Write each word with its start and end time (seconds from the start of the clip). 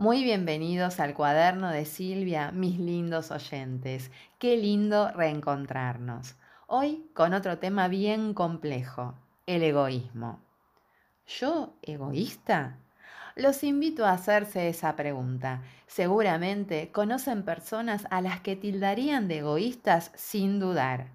Muy 0.00 0.22
bienvenidos 0.22 1.00
al 1.00 1.12
cuaderno 1.12 1.70
de 1.70 1.84
Silvia, 1.84 2.52
mis 2.52 2.78
lindos 2.78 3.32
oyentes. 3.32 4.12
Qué 4.38 4.56
lindo 4.56 5.10
reencontrarnos. 5.10 6.36
Hoy 6.68 7.10
con 7.14 7.34
otro 7.34 7.58
tema 7.58 7.88
bien 7.88 8.32
complejo, 8.32 9.16
el 9.46 9.64
egoísmo. 9.64 10.38
¿Yo 11.26 11.74
egoísta? 11.82 12.76
Los 13.34 13.64
invito 13.64 14.06
a 14.06 14.12
hacerse 14.12 14.68
esa 14.68 14.94
pregunta. 14.94 15.62
Seguramente 15.88 16.92
conocen 16.92 17.42
personas 17.42 18.06
a 18.10 18.20
las 18.20 18.38
que 18.40 18.54
tildarían 18.54 19.26
de 19.26 19.38
egoístas 19.38 20.12
sin 20.14 20.60
dudar. 20.60 21.08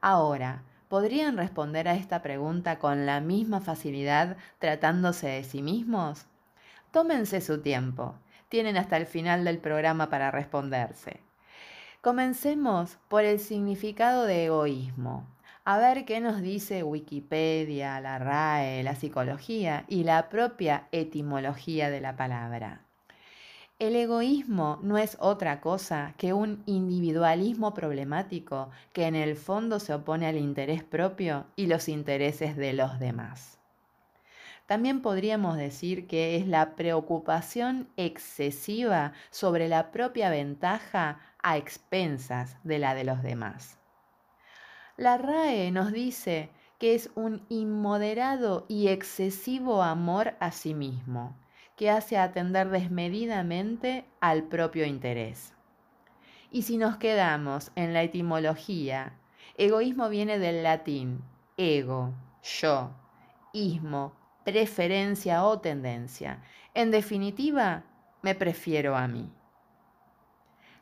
Ahora, 0.00 0.62
¿podrían 0.88 1.36
responder 1.36 1.88
a 1.88 1.94
esta 1.94 2.22
pregunta 2.22 2.78
con 2.78 3.04
la 3.04 3.20
misma 3.20 3.60
facilidad 3.60 4.38
tratándose 4.58 5.28
de 5.28 5.44
sí 5.44 5.60
mismos? 5.60 6.24
Tómense 6.90 7.42
su 7.42 7.60
tiempo 7.60 8.14
tienen 8.50 8.76
hasta 8.76 8.98
el 8.98 9.06
final 9.06 9.44
del 9.44 9.58
programa 9.58 10.10
para 10.10 10.30
responderse. 10.30 11.20
Comencemos 12.02 12.98
por 13.08 13.24
el 13.24 13.38
significado 13.38 14.26
de 14.26 14.46
egoísmo. 14.46 15.26
A 15.64 15.78
ver 15.78 16.04
qué 16.04 16.20
nos 16.20 16.42
dice 16.42 16.82
Wikipedia, 16.82 18.00
la 18.00 18.18
RAE, 18.18 18.82
la 18.82 18.96
psicología 18.96 19.84
y 19.88 20.04
la 20.04 20.28
propia 20.28 20.88
etimología 20.92 21.90
de 21.90 22.00
la 22.00 22.16
palabra. 22.16 22.80
El 23.78 23.94
egoísmo 23.96 24.78
no 24.82 24.98
es 24.98 25.16
otra 25.20 25.60
cosa 25.60 26.14
que 26.18 26.32
un 26.32 26.62
individualismo 26.66 27.72
problemático 27.72 28.70
que 28.92 29.06
en 29.06 29.14
el 29.14 29.36
fondo 29.36 29.78
se 29.78 29.94
opone 29.94 30.26
al 30.26 30.38
interés 30.38 30.82
propio 30.82 31.46
y 31.54 31.66
los 31.66 31.88
intereses 31.88 32.56
de 32.56 32.72
los 32.72 32.98
demás. 32.98 33.59
También 34.70 35.02
podríamos 35.02 35.56
decir 35.56 36.06
que 36.06 36.36
es 36.36 36.46
la 36.46 36.76
preocupación 36.76 37.88
excesiva 37.96 39.14
sobre 39.30 39.66
la 39.66 39.90
propia 39.90 40.30
ventaja 40.30 41.18
a 41.42 41.56
expensas 41.56 42.56
de 42.62 42.78
la 42.78 42.94
de 42.94 43.02
los 43.02 43.20
demás. 43.20 43.80
La 44.96 45.18
RAE 45.18 45.72
nos 45.72 45.90
dice 45.90 46.50
que 46.78 46.94
es 46.94 47.10
un 47.16 47.44
inmoderado 47.48 48.66
y 48.68 48.86
excesivo 48.86 49.82
amor 49.82 50.36
a 50.38 50.52
sí 50.52 50.72
mismo, 50.72 51.36
que 51.74 51.90
hace 51.90 52.16
atender 52.16 52.68
desmedidamente 52.68 54.04
al 54.20 54.44
propio 54.44 54.86
interés. 54.86 55.52
Y 56.52 56.62
si 56.62 56.76
nos 56.76 56.96
quedamos 56.96 57.72
en 57.74 57.92
la 57.92 58.04
etimología, 58.04 59.14
egoísmo 59.58 60.08
viene 60.08 60.38
del 60.38 60.62
latín 60.62 61.24
ego, 61.56 62.14
yo, 62.44 62.92
ismo, 63.52 64.19
preferencia 64.44 65.44
o 65.44 65.60
tendencia. 65.60 66.42
En 66.74 66.90
definitiva, 66.90 67.84
me 68.22 68.34
prefiero 68.34 68.96
a 68.96 69.08
mí. 69.08 69.30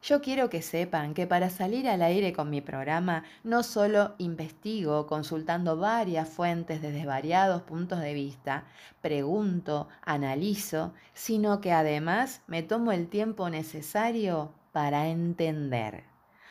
Yo 0.01 0.21
quiero 0.21 0.49
que 0.49 0.63
sepan 0.63 1.13
que 1.13 1.27
para 1.27 1.51
salir 1.51 1.89
al 1.89 2.03
aire 2.03 2.33
con 2.33 2.51
mi 2.51 2.61
programa 2.61 3.25
no 3.43 3.65
solo 3.65 4.15
investigo 4.19 5.07
consultando 5.07 5.77
varias 5.77 6.29
fuentes 6.29 6.81
desde 6.81 7.05
variados 7.05 7.63
puntos 7.63 8.01
de 8.01 8.15
vista, 8.15 8.65
pregunto, 9.01 9.89
analizo, 10.03 10.95
sino 11.15 11.61
que 11.61 11.73
además 11.73 12.43
me 12.47 12.63
tomo 12.63 12.93
el 12.93 13.09
tiempo 13.09 13.51
necesario 13.51 14.53
para 14.73 15.09
entender 15.09 16.05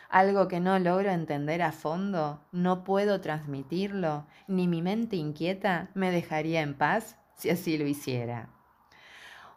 algo 0.09 0.47
que 0.47 0.59
no 0.59 0.79
logro 0.79 1.11
entender 1.11 1.61
a 1.61 1.71
fondo, 1.71 2.41
no 2.51 2.83
puedo 2.83 3.21
transmitirlo, 3.21 4.25
ni 4.47 4.67
mi 4.67 4.81
mente 4.81 5.15
inquieta 5.15 5.89
me 5.93 6.11
dejaría 6.11 6.61
en 6.61 6.75
paz 6.75 7.17
si 7.35 7.49
así 7.49 7.77
lo 7.77 7.85
hiciera. 7.85 8.49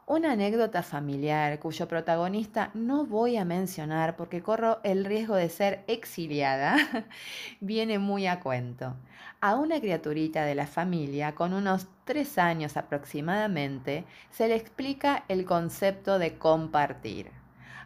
Una 0.07 0.33
anécdota 0.33 0.83
familiar 0.83 1.61
cuyo 1.61 1.87
protagonista 1.87 2.73
no 2.75 3.07
voy 3.07 3.37
a 3.37 3.45
mencionar 3.45 4.17
porque 4.17 4.43
corro 4.43 4.81
el 4.83 5.05
riesgo 5.05 5.37
de 5.37 5.49
ser 5.49 5.85
exiliada, 5.87 6.77
viene 7.61 8.01
muy 8.01 8.27
a 8.27 8.41
cuento. 8.41 8.97
A 9.41 9.55
una 9.55 9.79
criaturita 9.79 10.45
de 10.45 10.57
la 10.57 10.67
familia 10.67 11.37
con 11.37 11.53
unos 11.53 11.87
tres 12.05 12.39
años 12.39 12.77
aproximadamente 12.77 14.05
se 14.31 14.49
le 14.49 14.57
explica 14.57 15.25
el 15.29 15.45
concepto 15.45 16.19
de 16.19 16.39
compartir. 16.39 17.40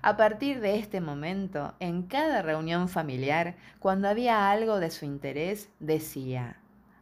A 0.06 0.18
partir 0.18 0.60
de 0.60 0.76
este 0.76 1.00
momento, 1.00 1.72
en 1.80 2.02
cada 2.02 2.42
reunión 2.42 2.90
familiar, 2.90 3.54
cuando 3.78 4.06
había 4.06 4.50
algo 4.50 4.78
de 4.78 4.90
su 4.90 5.06
interés, 5.06 5.70
decía, 5.80 6.58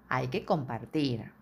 hay 0.09 0.29
que 0.29 0.45
compartir. 0.45 1.33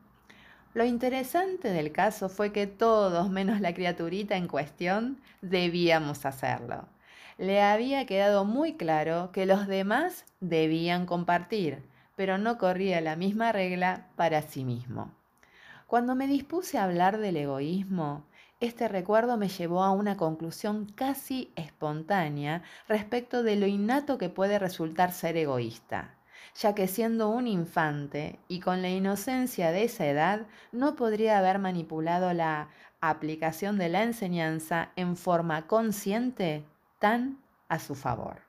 Lo 0.72 0.87
interesante 0.87 1.69
del 1.69 1.93
caso 1.93 2.31
fue 2.31 2.50
que 2.50 2.66
todos, 2.66 3.28
menos 3.28 3.60
la 3.60 3.75
criaturita 3.75 4.38
en 4.38 4.49
cuestión, 4.49 5.20
debíamos 5.43 6.25
hacerlo. 6.25 6.88
Le 7.37 7.60
había 7.60 8.06
quedado 8.06 8.47
muy 8.47 8.78
claro 8.78 9.31
que 9.31 9.44
los 9.44 9.66
demás 9.66 10.25
debían 10.41 11.04
compartir, 11.04 11.82
pero 12.16 12.38
no 12.38 12.56
corría 12.56 13.03
la 13.03 13.16
misma 13.16 13.53
regla 13.53 14.06
para 14.16 14.41
sí 14.41 14.65
mismo. 14.65 15.12
Cuando 15.87 16.15
me 16.15 16.26
dispuse 16.26 16.78
a 16.78 16.84
hablar 16.84 17.19
del 17.19 17.37
egoísmo, 17.37 18.25
este 18.60 18.88
recuerdo 18.88 19.38
me 19.38 19.48
llevó 19.48 19.82
a 19.82 19.91
una 19.91 20.19
conclusión 20.19 20.84
casi 20.94 21.50
espontánea 21.56 22.62
respecto 22.88 23.43
de 23.43 23.56
lo 23.56 23.66
innato 23.66 24.19
que 24.19 24.28
puede 24.28 24.59
resultar 24.59 25.12
ser 25.12 25.38
egoísta, 25.38 26.15
ya 26.54 26.75
que 26.75 26.87
siendo 26.87 27.31
un 27.31 27.47
infante 27.47 28.38
y 28.49 28.60
con 28.60 28.82
la 28.82 28.91
inocencia 28.91 29.72
de 29.72 29.84
esa 29.84 30.06
edad 30.06 30.47
no 30.72 30.94
podría 30.94 31.38
haber 31.38 31.59
manipulado 31.59 32.34
la 32.34 32.69
aplicación 33.00 33.78
de 33.78 33.88
la 33.88 34.03
enseñanza 34.03 34.91
en 34.94 35.16
forma 35.16 35.66
consciente 35.66 36.66
tan 36.99 37.38
a 37.70 37.78
su 37.78 37.94
favor. 37.94 38.43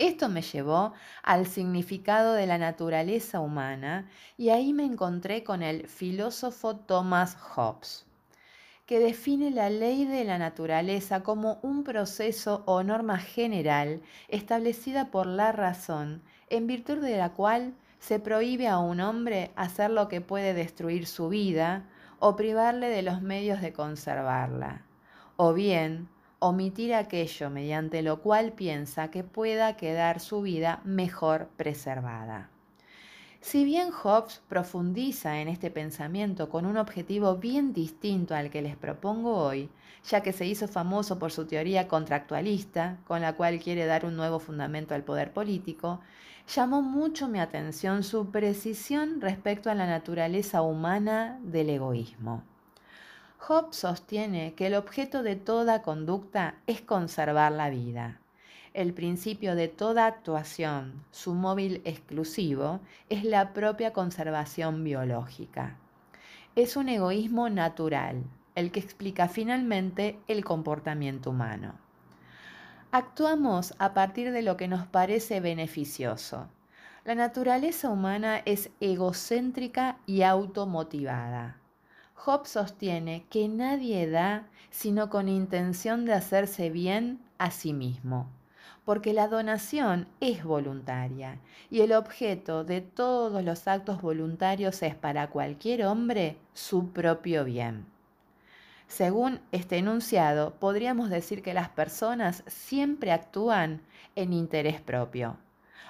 Esto 0.00 0.28
me 0.28 0.42
llevó 0.42 0.92
al 1.22 1.46
significado 1.46 2.32
de 2.32 2.48
la 2.48 2.58
naturaleza 2.58 3.38
humana 3.38 4.10
y 4.36 4.48
ahí 4.48 4.72
me 4.72 4.84
encontré 4.84 5.44
con 5.44 5.62
el 5.62 5.86
filósofo 5.86 6.74
Thomas 6.74 7.36
Hobbes 7.36 8.06
que 8.92 9.00
define 9.00 9.50
la 9.50 9.70
ley 9.70 10.04
de 10.04 10.22
la 10.22 10.36
naturaleza 10.36 11.22
como 11.22 11.58
un 11.62 11.82
proceso 11.82 12.62
o 12.66 12.82
norma 12.82 13.16
general 13.16 14.02
establecida 14.28 15.10
por 15.10 15.26
la 15.26 15.50
razón, 15.50 16.20
en 16.50 16.66
virtud 16.66 16.98
de 16.98 17.16
la 17.16 17.30
cual 17.30 17.72
se 18.00 18.20
prohíbe 18.20 18.68
a 18.68 18.80
un 18.80 19.00
hombre 19.00 19.50
hacer 19.56 19.90
lo 19.90 20.08
que 20.08 20.20
puede 20.20 20.52
destruir 20.52 21.06
su 21.06 21.30
vida 21.30 21.88
o 22.18 22.36
privarle 22.36 22.90
de 22.90 23.00
los 23.00 23.22
medios 23.22 23.62
de 23.62 23.72
conservarla, 23.72 24.82
o 25.38 25.54
bien 25.54 26.10
omitir 26.38 26.92
aquello 26.92 27.48
mediante 27.48 28.02
lo 28.02 28.20
cual 28.20 28.52
piensa 28.52 29.10
que 29.10 29.24
pueda 29.24 29.74
quedar 29.78 30.20
su 30.20 30.42
vida 30.42 30.82
mejor 30.84 31.48
preservada. 31.56 32.51
Si 33.42 33.64
bien 33.64 33.90
Hobbes 33.90 34.40
profundiza 34.48 35.40
en 35.40 35.48
este 35.48 35.68
pensamiento 35.68 36.48
con 36.48 36.64
un 36.64 36.76
objetivo 36.76 37.38
bien 37.38 37.72
distinto 37.72 38.36
al 38.36 38.50
que 38.50 38.62
les 38.62 38.76
propongo 38.76 39.36
hoy, 39.36 39.68
ya 40.08 40.22
que 40.22 40.32
se 40.32 40.46
hizo 40.46 40.68
famoso 40.68 41.18
por 41.18 41.32
su 41.32 41.44
teoría 41.44 41.88
contractualista, 41.88 42.98
con 43.04 43.20
la 43.20 43.32
cual 43.34 43.58
quiere 43.58 43.84
dar 43.84 44.06
un 44.06 44.14
nuevo 44.14 44.38
fundamento 44.38 44.94
al 44.94 45.02
poder 45.02 45.32
político, 45.32 46.00
llamó 46.54 46.82
mucho 46.82 47.26
mi 47.26 47.40
atención 47.40 48.04
su 48.04 48.30
precisión 48.30 49.20
respecto 49.20 49.70
a 49.70 49.74
la 49.74 49.86
naturaleza 49.86 50.62
humana 50.62 51.40
del 51.42 51.70
egoísmo. 51.70 52.44
Hobbes 53.38 53.74
sostiene 53.74 54.54
que 54.54 54.68
el 54.68 54.76
objeto 54.76 55.24
de 55.24 55.34
toda 55.34 55.82
conducta 55.82 56.54
es 56.68 56.80
conservar 56.80 57.50
la 57.50 57.70
vida 57.70 58.21
el 58.74 58.94
principio 58.94 59.54
de 59.54 59.68
toda 59.68 60.06
actuación, 60.06 61.04
su 61.10 61.34
móvil 61.34 61.82
exclusivo, 61.84 62.80
es 63.08 63.24
la 63.24 63.52
propia 63.52 63.92
conservación 63.92 64.82
biológica. 64.82 65.76
Es 66.56 66.76
un 66.76 66.88
egoísmo 66.88 67.50
natural, 67.50 68.24
el 68.54 68.70
que 68.70 68.80
explica 68.80 69.28
finalmente 69.28 70.18
el 70.28 70.44
comportamiento 70.44 71.30
humano. 71.30 71.74
Actuamos 72.90 73.74
a 73.78 73.94
partir 73.94 74.32
de 74.32 74.42
lo 74.42 74.56
que 74.56 74.68
nos 74.68 74.86
parece 74.86 75.40
beneficioso. 75.40 76.48
La 77.04 77.14
naturaleza 77.14 77.90
humana 77.90 78.42
es 78.44 78.70
egocéntrica 78.80 79.98
y 80.06 80.22
automotivada. 80.22 81.56
Hobbes 82.14 82.50
sostiene 82.50 83.26
que 83.28 83.48
nadie 83.48 84.08
da 84.08 84.46
sino 84.70 85.10
con 85.10 85.28
intención 85.28 86.04
de 86.04 86.14
hacerse 86.14 86.70
bien 86.70 87.20
a 87.38 87.50
sí 87.50 87.72
mismo 87.72 88.28
porque 88.84 89.12
la 89.12 89.28
donación 89.28 90.08
es 90.20 90.44
voluntaria 90.44 91.38
y 91.70 91.80
el 91.80 91.92
objeto 91.92 92.64
de 92.64 92.80
todos 92.80 93.44
los 93.44 93.68
actos 93.68 94.02
voluntarios 94.02 94.82
es 94.82 94.94
para 94.94 95.30
cualquier 95.30 95.84
hombre 95.84 96.36
su 96.52 96.92
propio 96.92 97.44
bien. 97.44 97.86
Según 98.88 99.40
este 99.52 99.78
enunciado, 99.78 100.54
podríamos 100.58 101.08
decir 101.08 101.42
que 101.42 101.54
las 101.54 101.70
personas 101.70 102.42
siempre 102.46 103.12
actúan 103.12 103.80
en 104.16 104.34
interés 104.34 104.80
propio, 104.80 105.38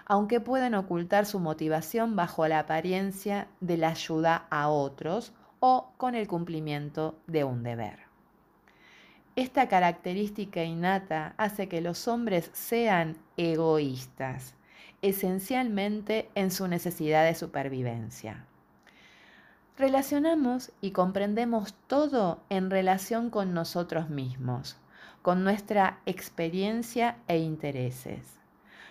aunque 0.06 0.40
pueden 0.40 0.74
ocultar 0.74 1.26
su 1.26 1.40
motivación 1.40 2.14
bajo 2.14 2.46
la 2.46 2.60
apariencia 2.60 3.48
de 3.60 3.78
la 3.78 3.88
ayuda 3.88 4.46
a 4.50 4.68
otros 4.68 5.32
o 5.58 5.92
con 5.96 6.14
el 6.14 6.28
cumplimiento 6.28 7.18
de 7.26 7.44
un 7.44 7.62
deber. 7.62 8.11
Esta 9.34 9.66
característica 9.66 10.62
innata 10.62 11.32
hace 11.38 11.66
que 11.66 11.80
los 11.80 12.06
hombres 12.06 12.50
sean 12.52 13.16
egoístas, 13.38 14.54
esencialmente 15.00 16.28
en 16.34 16.50
su 16.50 16.68
necesidad 16.68 17.24
de 17.24 17.34
supervivencia. 17.34 18.44
Relacionamos 19.78 20.70
y 20.82 20.90
comprendemos 20.90 21.72
todo 21.86 22.42
en 22.50 22.70
relación 22.70 23.30
con 23.30 23.54
nosotros 23.54 24.10
mismos, 24.10 24.76
con 25.22 25.44
nuestra 25.44 26.00
experiencia 26.04 27.16
e 27.26 27.38
intereses. 27.38 28.38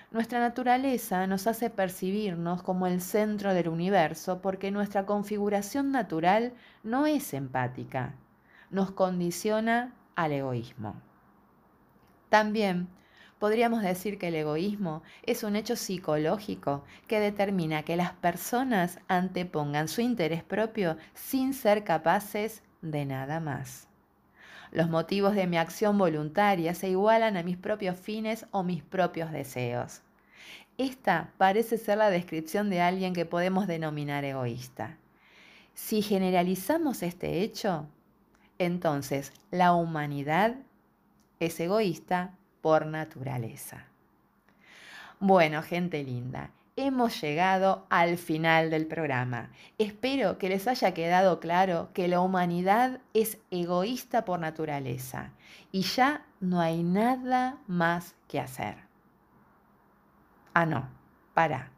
Nuestra 0.09 0.39
naturaleza 0.39 1.27
nos 1.27 1.45
hace 1.45 1.69
percibirnos 1.69 2.63
como 2.63 2.87
el 2.87 2.99
centro 2.99 3.53
del 3.53 3.69
universo 3.69 4.41
porque 4.41 4.71
nuestra 4.71 5.05
configuración 5.05 5.91
natural 5.91 6.53
no 6.81 7.05
es 7.05 7.35
empática, 7.35 8.15
nos 8.71 8.89
condiciona 8.89 9.93
al 10.15 10.31
egoísmo. 10.31 10.95
También 12.29 12.87
podríamos 13.39 13.81
decir 13.81 14.17
que 14.17 14.27
el 14.27 14.35
egoísmo 14.35 15.01
es 15.23 15.43
un 15.43 15.55
hecho 15.55 15.75
psicológico 15.75 16.83
que 17.07 17.19
determina 17.19 17.83
que 17.83 17.95
las 17.95 18.13
personas 18.13 18.99
antepongan 19.07 19.87
su 19.87 20.01
interés 20.01 20.43
propio 20.43 20.97
sin 21.13 21.53
ser 21.53 21.83
capaces 21.83 22.63
de 22.81 23.05
nada 23.05 23.39
más. 23.39 23.87
Los 24.71 24.89
motivos 24.89 25.35
de 25.35 25.47
mi 25.47 25.57
acción 25.57 25.97
voluntaria 25.97 26.73
se 26.73 26.89
igualan 26.89 27.35
a 27.35 27.43
mis 27.43 27.57
propios 27.57 27.97
fines 27.97 28.45
o 28.51 28.63
mis 28.63 28.81
propios 28.83 29.31
deseos. 29.31 30.01
Esta 30.77 31.31
parece 31.37 31.77
ser 31.77 31.97
la 31.97 32.09
descripción 32.09 32.69
de 32.69 32.81
alguien 32.81 33.13
que 33.13 33.25
podemos 33.25 33.67
denominar 33.67 34.23
egoísta. 34.23 34.97
Si 35.73 36.01
generalizamos 36.01 37.03
este 37.03 37.41
hecho, 37.41 37.87
entonces 38.65 39.33
la 39.49 39.73
humanidad 39.73 40.55
es 41.39 41.59
egoísta 41.59 42.35
por 42.61 42.85
naturaleza. 42.85 43.85
Bueno, 45.19 45.61
gente 45.61 46.03
linda, 46.03 46.51
hemos 46.75 47.19
llegado 47.21 47.85
al 47.89 48.17
final 48.17 48.69
del 48.69 48.87
programa. 48.87 49.49
Espero 49.77 50.37
que 50.37 50.49
les 50.49 50.67
haya 50.67 50.93
quedado 50.93 51.39
claro 51.39 51.89
que 51.93 52.07
la 52.07 52.21
humanidad 52.21 53.01
es 53.13 53.37
egoísta 53.51 54.25
por 54.25 54.39
naturaleza 54.39 55.31
y 55.71 55.81
ya 55.81 56.25
no 56.39 56.59
hay 56.59 56.83
nada 56.83 57.57
más 57.67 58.15
que 58.27 58.39
hacer. 58.39 58.75
Ah, 60.53 60.65
no, 60.65 60.89
para. 61.33 61.71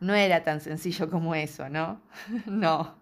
No 0.00 0.14
era 0.14 0.42
tan 0.42 0.60
sencillo 0.60 1.10
como 1.10 1.34
eso, 1.34 1.68
¿no? 1.68 2.00
no, 2.46 2.94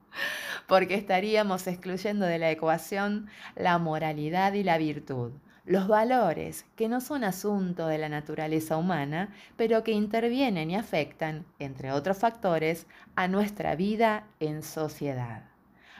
porque 0.66 0.94
estaríamos 0.94 1.66
excluyendo 1.66 2.26
de 2.26 2.38
la 2.38 2.50
ecuación 2.50 3.28
la 3.56 3.78
moralidad 3.78 4.52
y 4.52 4.62
la 4.62 4.78
virtud 4.78 5.32
los 5.68 5.86
valores 5.86 6.64
que 6.76 6.88
no 6.88 7.02
son 7.02 7.24
asunto 7.24 7.88
de 7.88 7.98
la 7.98 8.08
naturaleza 8.08 8.78
humana, 8.78 9.28
pero 9.56 9.84
que 9.84 9.92
intervienen 9.92 10.70
y 10.70 10.76
afectan, 10.76 11.44
entre 11.58 11.92
otros 11.92 12.16
factores, 12.16 12.86
a 13.16 13.28
nuestra 13.28 13.76
vida 13.76 14.24
en 14.40 14.62
sociedad. 14.62 15.42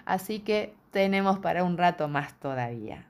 Así 0.06 0.40
que 0.40 0.74
tenemos 0.90 1.38
para 1.40 1.64
un 1.64 1.76
rato 1.76 2.08
más 2.08 2.32
todavía. 2.40 3.04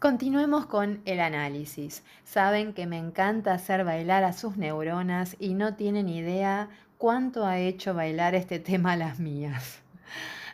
Continuemos 0.00 0.66
con 0.66 1.02
el 1.04 1.20
análisis. 1.20 2.02
Saben 2.24 2.72
que 2.72 2.86
me 2.86 2.98
encanta 2.98 3.52
hacer 3.52 3.84
bailar 3.84 4.24
a 4.24 4.32
sus 4.32 4.56
neuronas 4.56 5.36
y 5.38 5.54
no 5.54 5.74
tienen 5.74 6.08
idea 6.08 6.68
cuánto 7.00 7.46
ha 7.46 7.58
hecho 7.58 7.94
bailar 7.94 8.34
este 8.34 8.58
tema 8.58 8.92
a 8.92 8.96
las 8.96 9.18
mías. 9.18 9.80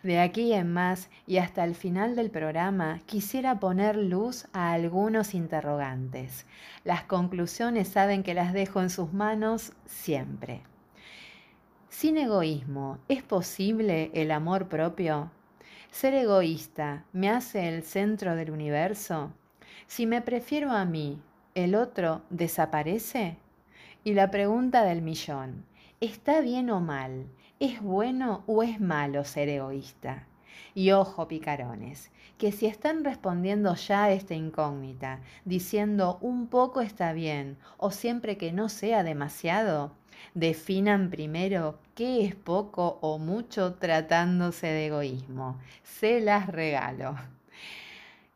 De 0.05 0.21
aquí 0.21 0.53
en 0.53 0.73
más 0.73 1.09
y 1.27 1.39
hasta 1.39 1.65
el 1.65 1.75
final 1.75 2.15
del 2.15 2.31
programa 2.31 3.01
quisiera 3.05 3.59
poner 3.59 3.97
luz 3.97 4.47
a 4.53 4.73
algunos 4.73 5.35
interrogantes. 5.35 6.47
Las 6.85 7.03
conclusiones 7.03 7.89
saben 7.89 8.23
que 8.23 8.33
las 8.33 8.53
dejo 8.53 8.81
en 8.81 8.91
sus 8.91 9.13
manos 9.13 9.73
siempre. 9.87 10.63
Sin 11.89 12.17
egoísmo, 12.17 12.99
¿es 13.09 13.25
posible 13.25 14.13
el 14.15 14.31
amor 14.31 14.69
propio? 14.69 15.33
¿Ser 15.91 16.15
egoísta 16.15 17.03
me 17.13 17.29
hace 17.29 17.69
el 17.69 17.83
centro 17.83 18.37
del 18.37 18.53
universo? 18.53 19.33
Si 19.89 20.07
me 20.07 20.23
prefiero 20.23 20.71
a 20.71 20.85
mí, 20.85 21.21
¿el 21.57 21.75
otro 21.75 22.23
desaparece? 22.31 23.37
Y 24.05 24.15
la 24.15 24.31
pregunta 24.31 24.85
del 24.85 25.03
millón, 25.03 25.65
¿está 26.01 26.41
bien 26.41 26.71
o 26.71 26.81
mal 26.81 27.27
¿Es 27.59 27.81
bueno 27.81 28.45
o 28.47 28.63
es 28.63 28.81
malo 28.81 29.25
ser 29.25 29.49
egoísta? 29.49 30.27
Y 30.75 30.91
ojo, 30.91 31.27
picarones, 31.27 32.11
que 32.37 32.53
si 32.53 32.67
están 32.67 33.03
respondiendo 33.03 33.75
ya 33.77 34.05
a 34.05 34.11
esta 34.11 34.35
incógnita, 34.35 35.21
diciendo 35.47 36.19
un 36.21 36.49
poco 36.49 36.83
está 36.83 37.15
bien 37.15 37.57
o 37.79 37.91
siempre 37.91 38.37
que 38.37 38.53
no 38.53 38.69
sea 38.69 39.05
demasiado, 39.05 39.93
definan 40.35 41.09
primero 41.09 41.79
qué 41.95 42.27
es 42.27 42.35
poco 42.35 42.99
o 43.01 43.17
mucho 43.17 43.77
tratándose 43.77 44.67
de 44.67 44.89
egoísmo. 44.89 45.59
Se 45.83 46.21
las 46.21 46.47
regalo. 46.47 47.17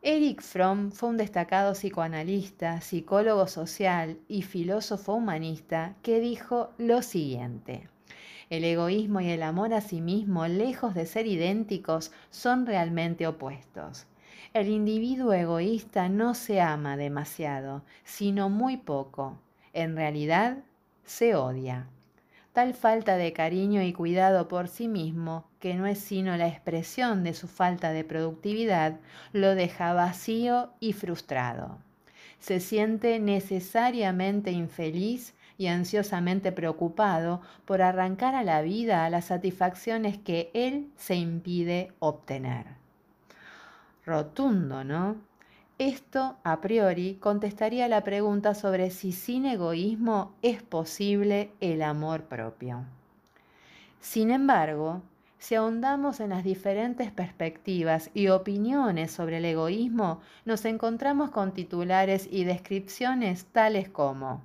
Eric 0.03 0.41
Fromm 0.41 0.89
fue 0.91 1.09
un 1.09 1.17
destacado 1.17 1.73
psicoanalista, 1.73 2.81
psicólogo 2.81 3.45
social 3.45 4.17
y 4.27 4.41
filósofo 4.41 5.13
humanista 5.13 5.93
que 6.01 6.19
dijo 6.19 6.71
lo 6.79 7.03
siguiente. 7.03 7.87
El 8.49 8.63
egoísmo 8.63 9.21
y 9.21 9.29
el 9.29 9.43
amor 9.43 9.75
a 9.75 9.81
sí 9.81 10.01
mismo, 10.01 10.47
lejos 10.47 10.95
de 10.95 11.05
ser 11.05 11.27
idénticos, 11.27 12.11
son 12.31 12.65
realmente 12.65 13.27
opuestos. 13.27 14.07
El 14.55 14.69
individuo 14.69 15.33
egoísta 15.33 16.09
no 16.09 16.33
se 16.33 16.61
ama 16.61 16.97
demasiado, 16.97 17.83
sino 18.03 18.49
muy 18.49 18.77
poco. 18.77 19.37
En 19.71 19.95
realidad, 19.95 20.63
se 21.03 21.35
odia. 21.35 21.87
Tal 22.53 22.73
falta 22.73 23.17
de 23.17 23.33
cariño 23.33 23.83
y 23.83 23.93
cuidado 23.93 24.47
por 24.47 24.67
sí 24.67 24.87
mismo, 24.87 25.45
que 25.61 25.75
no 25.75 25.85
es 25.85 25.99
sino 25.99 26.35
la 26.35 26.47
expresión 26.47 27.23
de 27.23 27.33
su 27.33 27.47
falta 27.47 27.93
de 27.93 28.03
productividad, 28.03 28.99
lo 29.31 29.55
deja 29.55 29.93
vacío 29.93 30.71
y 30.81 30.91
frustrado. 30.93 31.77
Se 32.39 32.59
siente 32.59 33.19
necesariamente 33.19 34.51
infeliz 34.51 35.33
y 35.59 35.67
ansiosamente 35.67 36.51
preocupado 36.51 37.41
por 37.65 37.83
arrancar 37.83 38.33
a 38.33 38.43
la 38.43 38.63
vida 38.63 39.07
las 39.11 39.25
satisfacciones 39.25 40.17
que 40.17 40.49
él 40.55 40.89
se 40.97 41.15
impide 41.15 41.91
obtener. 41.99 42.65
Rotundo, 44.03 44.83
¿no? 44.83 45.17
Esto, 45.77 46.37
a 46.43 46.61
priori, 46.61 47.17
contestaría 47.19 47.87
la 47.87 48.03
pregunta 48.03 48.55
sobre 48.55 48.89
si 48.89 49.11
sin 49.11 49.45
egoísmo 49.45 50.33
es 50.41 50.63
posible 50.63 51.51
el 51.59 51.83
amor 51.83 52.23
propio. 52.23 52.83
Sin 53.99 54.31
embargo, 54.31 55.03
si 55.41 55.55
ahondamos 55.55 56.19
en 56.19 56.29
las 56.29 56.43
diferentes 56.43 57.09
perspectivas 57.09 58.11
y 58.13 58.27
opiniones 58.27 59.09
sobre 59.11 59.37
el 59.37 59.45
egoísmo, 59.45 60.21
nos 60.45 60.65
encontramos 60.65 61.31
con 61.31 61.51
titulares 61.51 62.29
y 62.29 62.43
descripciones 62.43 63.45
tales 63.45 63.89
como 63.89 64.43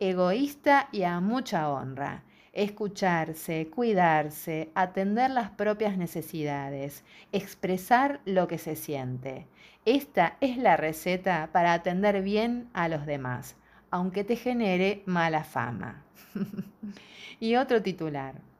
egoísta 0.00 0.88
y 0.92 1.02
a 1.02 1.20
mucha 1.20 1.68
honra. 1.68 2.22
Escucharse, 2.54 3.68
cuidarse, 3.68 4.70
atender 4.74 5.30
las 5.30 5.50
propias 5.50 5.98
necesidades, 5.98 7.04
expresar 7.32 8.22
lo 8.24 8.48
que 8.48 8.56
se 8.56 8.76
siente. 8.76 9.46
Esta 9.84 10.38
es 10.40 10.56
la 10.56 10.78
receta 10.78 11.50
para 11.52 11.74
atender 11.74 12.22
bien 12.22 12.70
a 12.72 12.88
los 12.88 13.04
demás, 13.04 13.56
aunque 13.90 14.24
te 14.24 14.36
genere 14.36 15.02
mala 15.04 15.44
fama. 15.44 16.02
y 17.40 17.56
otro 17.56 17.82
titular. 17.82 18.53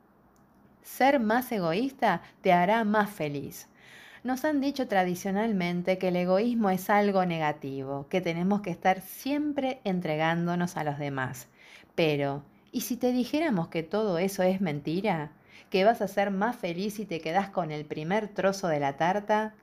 Ser 0.85 1.19
más 1.19 1.50
egoísta 1.50 2.21
te 2.43 2.53
hará 2.53 2.85
más 2.85 3.11
feliz. 3.11 3.69
Nos 4.23 4.45
han 4.45 4.61
dicho 4.61 4.87
tradicionalmente 4.87 5.97
que 5.97 6.09
el 6.09 6.17
egoísmo 6.17 6.69
es 6.69 6.91
algo 6.91 7.25
negativo, 7.25 8.07
que 8.11 8.21
tenemos 8.21 8.61
que 8.61 8.71
estar 8.71 9.00
siempre 9.00 9.81
entregándonos 9.85 10.76
a 10.76 10.85
los 10.85 10.99
demás. 10.99 11.49
Pero, 11.95 12.43
¿y 12.71 12.83
si 12.83 12.97
te 12.97 13.12
dijéramos 13.12 13.69
que 13.69 13.83
todo 13.83 14.19
eso 14.19 14.43
es 14.43 14.61
mentira? 14.61 15.33
¿Que 15.71 15.85
vas 15.85 16.03
a 16.03 16.09
ser 16.09 16.31
más 16.31 16.55
feliz 16.55 16.95
si 16.95 17.07
te 17.07 17.21
quedas 17.21 17.49
con 17.49 17.71
el 17.71 17.87
primer 17.87 18.29
trozo 18.29 18.69
de 18.69 18.81
la 18.81 18.99
tarta? 18.99 19.55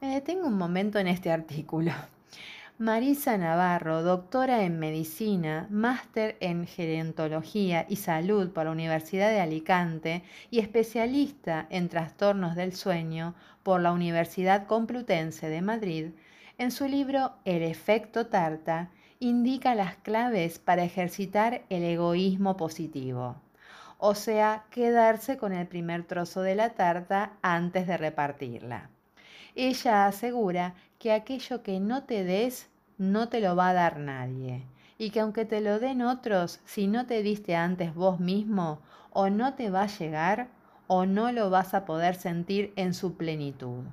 Me 0.00 0.14
detengo 0.14 0.46
un 0.46 0.56
momento 0.56 1.00
en 1.00 1.08
este 1.08 1.32
artículo. 1.32 1.92
Marisa 2.78 3.38
Navarro, 3.38 4.02
doctora 4.02 4.64
en 4.64 4.80
medicina, 4.80 5.68
máster 5.70 6.36
en 6.40 6.66
gerontología 6.66 7.86
y 7.88 7.94
salud 7.94 8.50
por 8.50 8.64
la 8.64 8.72
Universidad 8.72 9.30
de 9.30 9.38
Alicante 9.38 10.24
y 10.50 10.58
especialista 10.58 11.68
en 11.70 11.88
trastornos 11.88 12.56
del 12.56 12.74
sueño 12.74 13.36
por 13.62 13.80
la 13.80 13.92
Universidad 13.92 14.66
Complutense 14.66 15.48
de 15.48 15.62
Madrid, 15.62 16.06
en 16.58 16.72
su 16.72 16.88
libro 16.88 17.34
El 17.44 17.62
efecto 17.62 18.26
tarta 18.26 18.90
indica 19.20 19.76
las 19.76 19.94
claves 19.94 20.58
para 20.58 20.82
ejercitar 20.82 21.62
el 21.70 21.84
egoísmo 21.84 22.56
positivo. 22.56 23.36
o 23.98 24.16
sea, 24.16 24.64
quedarse 24.70 25.38
con 25.38 25.52
el 25.52 25.68
primer 25.68 26.02
trozo 26.04 26.42
de 26.42 26.56
la 26.56 26.70
tarta 26.70 27.34
antes 27.40 27.86
de 27.86 27.96
repartirla. 27.96 28.90
Ella 29.54 30.06
asegura 30.06 30.74
que 31.04 31.12
aquello 31.12 31.62
que 31.62 31.80
no 31.80 32.04
te 32.04 32.24
des 32.24 32.70
no 32.96 33.28
te 33.28 33.40
lo 33.42 33.54
va 33.54 33.68
a 33.68 33.74
dar 33.74 33.98
nadie 33.98 34.62
y 34.96 35.10
que 35.10 35.20
aunque 35.20 35.44
te 35.44 35.60
lo 35.60 35.78
den 35.78 36.00
otros, 36.00 36.60
si 36.64 36.86
no 36.86 37.04
te 37.04 37.22
diste 37.22 37.56
antes 37.56 37.94
vos 37.94 38.20
mismo, 38.20 38.80
o 39.12 39.28
no 39.28 39.52
te 39.52 39.68
va 39.68 39.82
a 39.82 39.98
llegar 39.98 40.48
o 40.86 41.04
no 41.04 41.30
lo 41.30 41.50
vas 41.50 41.74
a 41.74 41.84
poder 41.84 42.14
sentir 42.14 42.72
en 42.76 42.94
su 42.94 43.18
plenitud. 43.18 43.84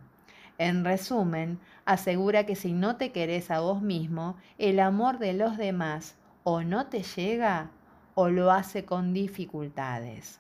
En 0.58 0.86
resumen, 0.86 1.60
asegura 1.84 2.46
que 2.46 2.56
si 2.56 2.72
no 2.72 2.96
te 2.96 3.12
querés 3.12 3.52
a 3.52 3.60
vos 3.60 3.82
mismo, 3.82 4.38
el 4.58 4.80
amor 4.80 5.20
de 5.20 5.34
los 5.34 5.58
demás 5.58 6.16
o 6.46 6.62
no 6.62 6.88
te 6.88 7.04
llega 7.04 7.72
o 8.16 8.30
lo 8.30 8.52
hace 8.52 8.86
con 8.86 9.14
dificultades. 9.14 10.40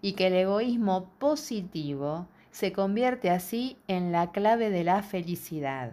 Y 0.00 0.12
que 0.12 0.28
el 0.28 0.34
egoísmo 0.34 1.10
positivo 1.18 2.28
se 2.58 2.72
convierte 2.72 3.30
así 3.30 3.78
en 3.86 4.10
la 4.10 4.32
clave 4.32 4.70
de 4.70 4.82
la 4.82 5.04
felicidad. 5.04 5.92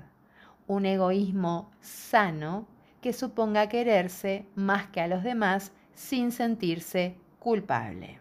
Un 0.65 0.87
egoísmo 0.87 1.69
sano 1.79 2.65
que 3.01 3.13
suponga 3.13 3.69
quererse 3.69 4.47
más 4.55 4.87
que 4.87 4.99
a 4.99 5.07
los 5.07 5.21
demás 5.21 5.71
sin 5.93 6.31
sentirse 6.31 7.17
culpable. 7.37 8.17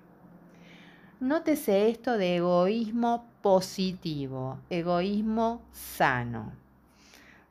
Nótese 1.20 1.88
esto 1.88 2.18
de 2.18 2.36
egoísmo 2.36 3.24
positivo, 3.40 4.58
egoísmo 4.68 5.62
sano. 5.72 6.52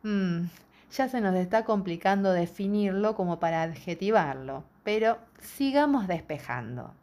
Mm, 0.03 0.43
ya 0.91 1.09
se 1.09 1.21
nos 1.21 1.33
está 1.33 1.65
complicando 1.65 2.31
definirlo 2.33 3.15
como 3.15 3.39
para 3.39 3.63
adjetivarlo, 3.63 4.63
pero 4.83 5.17
sigamos 5.41 6.07
despejando. 6.07 6.93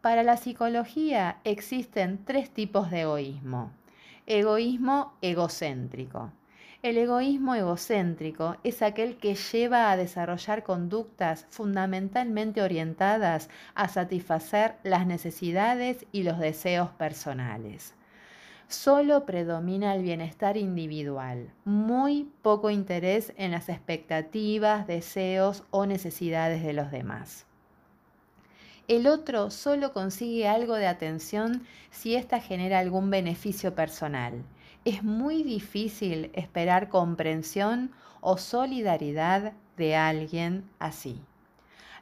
Para 0.00 0.22
la 0.22 0.38
psicología 0.38 1.40
existen 1.44 2.24
tres 2.24 2.48
tipos 2.48 2.90
de 2.90 3.02
egoísmo. 3.02 3.70
Egoísmo 4.24 5.12
egocéntrico. 5.20 6.32
El 6.82 6.96
egoísmo 6.96 7.54
egocéntrico 7.54 8.56
es 8.64 8.80
aquel 8.80 9.18
que 9.18 9.34
lleva 9.34 9.90
a 9.90 9.98
desarrollar 9.98 10.62
conductas 10.62 11.44
fundamentalmente 11.50 12.62
orientadas 12.62 13.50
a 13.74 13.88
satisfacer 13.88 14.76
las 14.84 15.06
necesidades 15.06 16.06
y 16.12 16.22
los 16.22 16.38
deseos 16.38 16.88
personales. 16.92 17.94
Solo 18.68 19.26
predomina 19.26 19.94
el 19.94 20.02
bienestar 20.02 20.56
individual, 20.56 21.50
muy 21.66 22.32
poco 22.40 22.70
interés 22.70 23.34
en 23.36 23.50
las 23.50 23.68
expectativas, 23.68 24.86
deseos 24.86 25.64
o 25.70 25.84
necesidades 25.84 26.62
de 26.62 26.72
los 26.72 26.90
demás. 26.90 27.49
El 28.90 29.06
otro 29.06 29.50
solo 29.50 29.92
consigue 29.92 30.48
algo 30.48 30.74
de 30.74 30.88
atención 30.88 31.62
si 31.90 32.16
ésta 32.16 32.40
genera 32.40 32.80
algún 32.80 33.08
beneficio 33.08 33.74
personal 33.74 34.44
es 34.84 35.02
muy 35.02 35.42
difícil 35.42 36.30
esperar 36.34 36.88
comprensión 36.88 37.92
o 38.20 38.38
solidaridad 38.38 39.52
de 39.76 39.96
alguien 39.96 40.68
así. 40.78 41.22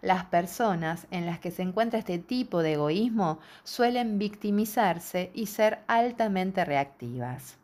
Las 0.01 0.25
personas 0.27 1.09
en 1.11 1.27
las 1.27 1.41
que 1.41 1.51
se 1.51 1.63
encuentra 1.63 1.99
este 1.99 2.19
tipo 2.19 2.63
de 2.63 2.75
egoísmo 2.75 3.41
suelen 3.65 4.19
victimizarse 4.19 5.33
y 5.35 5.47
ser 5.47 5.81
altamente 5.89 6.65
reactivas. 6.65 7.59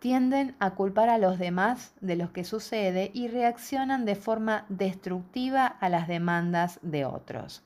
Tienden 0.00 0.56
a 0.58 0.72
culpar 0.72 1.10
a 1.10 1.18
los 1.18 1.38
demás 1.38 1.92
de 2.00 2.16
lo 2.16 2.32
que 2.32 2.42
sucede 2.42 3.10
y 3.14 3.28
reaccionan 3.28 4.04
de 4.04 4.16
forma 4.16 4.64
destructiva 4.68 5.66
a 5.66 5.88
las 5.88 6.08
demandas 6.08 6.80
de 6.82 7.04
otros. 7.04 7.62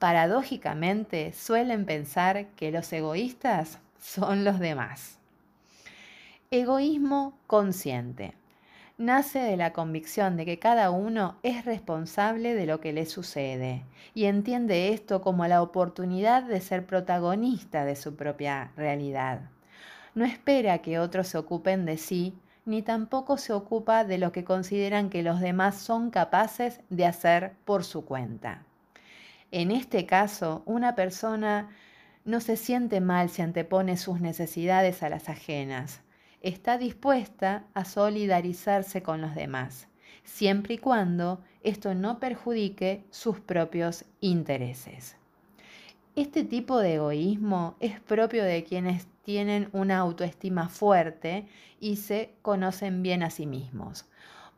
Paradójicamente, 0.00 1.34
suelen 1.34 1.84
pensar 1.84 2.46
que 2.56 2.70
los 2.70 2.90
egoístas 2.90 3.80
son 4.00 4.44
los 4.44 4.58
demás. 4.58 5.18
Egoísmo 6.50 7.34
consciente. 7.46 8.32
Nace 8.96 9.40
de 9.40 9.58
la 9.58 9.74
convicción 9.74 10.38
de 10.38 10.46
que 10.46 10.58
cada 10.58 10.90
uno 10.90 11.36
es 11.42 11.66
responsable 11.66 12.54
de 12.54 12.64
lo 12.64 12.80
que 12.80 12.94
le 12.94 13.04
sucede 13.04 13.84
y 14.14 14.24
entiende 14.24 14.94
esto 14.94 15.20
como 15.20 15.46
la 15.46 15.60
oportunidad 15.60 16.44
de 16.44 16.62
ser 16.62 16.86
protagonista 16.86 17.84
de 17.84 17.94
su 17.94 18.16
propia 18.16 18.72
realidad. 18.78 19.50
No 20.14 20.24
espera 20.24 20.78
que 20.78 20.98
otros 20.98 21.28
se 21.28 21.36
ocupen 21.36 21.84
de 21.84 21.98
sí, 21.98 22.32
ni 22.64 22.80
tampoco 22.80 23.36
se 23.36 23.52
ocupa 23.52 24.04
de 24.04 24.16
lo 24.16 24.32
que 24.32 24.44
consideran 24.44 25.10
que 25.10 25.22
los 25.22 25.40
demás 25.40 25.76
son 25.76 26.08
capaces 26.08 26.80
de 26.88 27.04
hacer 27.04 27.52
por 27.66 27.84
su 27.84 28.06
cuenta. 28.06 28.64
En 29.52 29.70
este 29.72 30.06
caso, 30.06 30.62
una 30.64 30.94
persona 30.94 31.70
no 32.24 32.40
se 32.40 32.56
siente 32.56 33.00
mal 33.00 33.30
si 33.30 33.42
antepone 33.42 33.96
sus 33.96 34.20
necesidades 34.20 35.02
a 35.02 35.08
las 35.08 35.28
ajenas, 35.28 36.02
está 36.40 36.78
dispuesta 36.78 37.64
a 37.74 37.84
solidarizarse 37.84 39.02
con 39.02 39.20
los 39.20 39.34
demás, 39.34 39.88
siempre 40.22 40.74
y 40.74 40.78
cuando 40.78 41.42
esto 41.62 41.94
no 41.94 42.20
perjudique 42.20 43.04
sus 43.10 43.40
propios 43.40 44.04
intereses. 44.20 45.16
Este 46.16 46.44
tipo 46.44 46.78
de 46.78 46.94
egoísmo 46.94 47.76
es 47.80 48.00
propio 48.00 48.44
de 48.44 48.64
quienes 48.64 49.06
tienen 49.22 49.68
una 49.72 49.98
autoestima 49.98 50.68
fuerte 50.68 51.46
y 51.78 51.96
se 51.96 52.34
conocen 52.42 53.02
bien 53.02 53.22
a 53.22 53.30
sí 53.30 53.46
mismos. 53.46 54.09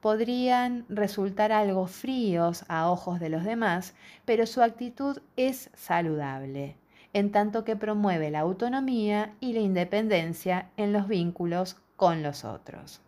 Podrían 0.03 0.85
resultar 0.91 1.51
algo 1.51 1.87
fríos 1.87 2.67
a 2.69 2.91
ojos 2.91 3.21
de 3.21 3.31
los 3.31 3.45
demás, 3.45 3.95
pero 4.27 4.45
su 4.45 4.61
actitud 4.61 5.19
es 5.37 5.71
saludable 5.73 6.77
en 7.13 7.31
tanto 7.31 7.65
que 7.65 7.77
promueve 7.77 8.31
la 8.31 8.41
autonomía 8.41 9.35
y 9.41 9.53
la 9.53 9.61
independencia 9.61 10.71
en 10.77 10.93
los 10.93 11.09
vínculos 11.09 11.77
con 11.97 12.23
los 12.23 12.45
otros. 12.45 13.01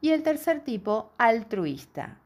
Y 0.00 0.10
el 0.10 0.22
tercer 0.22 0.60
tipo, 0.60 1.10
altruista. 1.16 2.18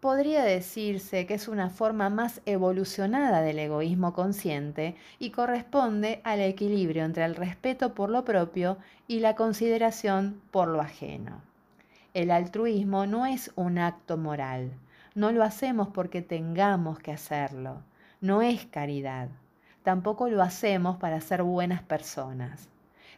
Podría 0.00 0.42
decirse 0.42 1.26
que 1.26 1.34
es 1.34 1.46
una 1.46 1.68
forma 1.68 2.08
más 2.08 2.40
evolucionada 2.46 3.42
del 3.42 3.58
egoísmo 3.58 4.14
consciente 4.14 4.96
y 5.18 5.30
corresponde 5.30 6.22
al 6.24 6.40
equilibrio 6.40 7.04
entre 7.04 7.24
el 7.24 7.36
respeto 7.36 7.94
por 7.94 8.08
lo 8.08 8.24
propio 8.24 8.78
y 9.06 9.20
la 9.20 9.36
consideración 9.36 10.40
por 10.50 10.68
lo 10.68 10.80
ajeno. 10.80 11.49
El 12.12 12.32
altruismo 12.32 13.06
no 13.06 13.24
es 13.24 13.52
un 13.54 13.78
acto 13.78 14.16
moral, 14.16 14.72
no 15.14 15.30
lo 15.30 15.44
hacemos 15.44 15.88
porque 15.88 16.22
tengamos 16.22 16.98
que 16.98 17.12
hacerlo, 17.12 17.82
no 18.20 18.42
es 18.42 18.66
caridad, 18.66 19.28
tampoco 19.84 20.28
lo 20.28 20.42
hacemos 20.42 20.96
para 20.96 21.20
ser 21.20 21.44
buenas 21.44 21.82
personas. 21.82 22.68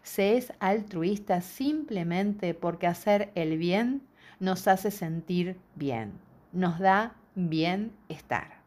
Se 0.03 0.37
es 0.37 0.53
altruista 0.61 1.41
simplemente 1.41 2.53
porque 2.53 2.87
hacer 2.87 3.31
el 3.35 3.57
bien 3.57 4.03
nos 4.41 4.69
hace 4.69 4.91
sentir 4.91 5.59
bien, 5.75 6.13
nos 6.53 6.79
da 6.79 7.15
bienestar. 7.35 8.61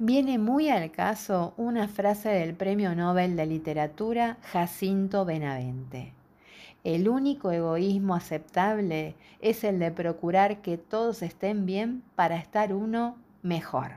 Viene 0.00 0.38
muy 0.38 0.68
al 0.68 0.90
caso 0.90 1.54
una 1.56 1.86
frase 1.86 2.28
del 2.30 2.54
Premio 2.54 2.94
Nobel 2.96 3.36
de 3.36 3.46
Literatura 3.46 4.38
Jacinto 4.42 5.24
Benavente. 5.24 6.17
El 6.88 7.06
único 7.10 7.52
egoísmo 7.52 8.14
aceptable 8.14 9.14
es 9.42 9.62
el 9.62 9.78
de 9.78 9.90
procurar 9.90 10.62
que 10.62 10.78
todos 10.78 11.20
estén 11.20 11.66
bien 11.66 12.02
para 12.16 12.36
estar 12.36 12.72
uno 12.72 13.18
mejor. 13.42 13.90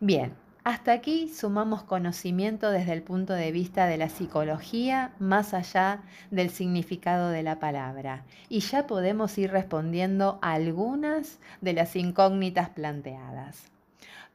Bien, 0.00 0.32
hasta 0.64 0.92
aquí 0.92 1.28
sumamos 1.28 1.82
conocimiento 1.82 2.70
desde 2.70 2.94
el 2.94 3.02
punto 3.02 3.34
de 3.34 3.52
vista 3.52 3.84
de 3.84 3.98
la 3.98 4.08
psicología 4.08 5.12
más 5.18 5.52
allá 5.52 6.00
del 6.30 6.48
significado 6.48 7.28
de 7.28 7.42
la 7.42 7.58
palabra 7.60 8.24
y 8.48 8.60
ya 8.60 8.86
podemos 8.86 9.36
ir 9.36 9.50
respondiendo 9.50 10.38
a 10.40 10.54
algunas 10.54 11.38
de 11.60 11.74
las 11.74 11.96
incógnitas 11.96 12.70
planteadas. 12.70 13.70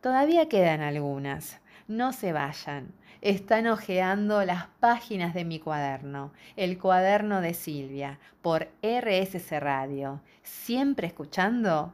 Todavía 0.02 0.50
quedan 0.50 0.82
algunas, 0.82 1.62
no 1.88 2.14
se 2.14 2.32
vayan. 2.32 2.94
Están 3.24 3.68
hojeando 3.68 4.44
las 4.44 4.68
páginas 4.82 5.34
de 5.34 5.46
mi 5.46 5.58
cuaderno, 5.58 6.34
el 6.58 6.78
cuaderno 6.78 7.40
de 7.40 7.54
Silvia, 7.54 8.20
por 8.42 8.68
RSC 8.82 9.62
Radio, 9.62 10.20
siempre 10.42 11.08
escuchando 11.08 11.94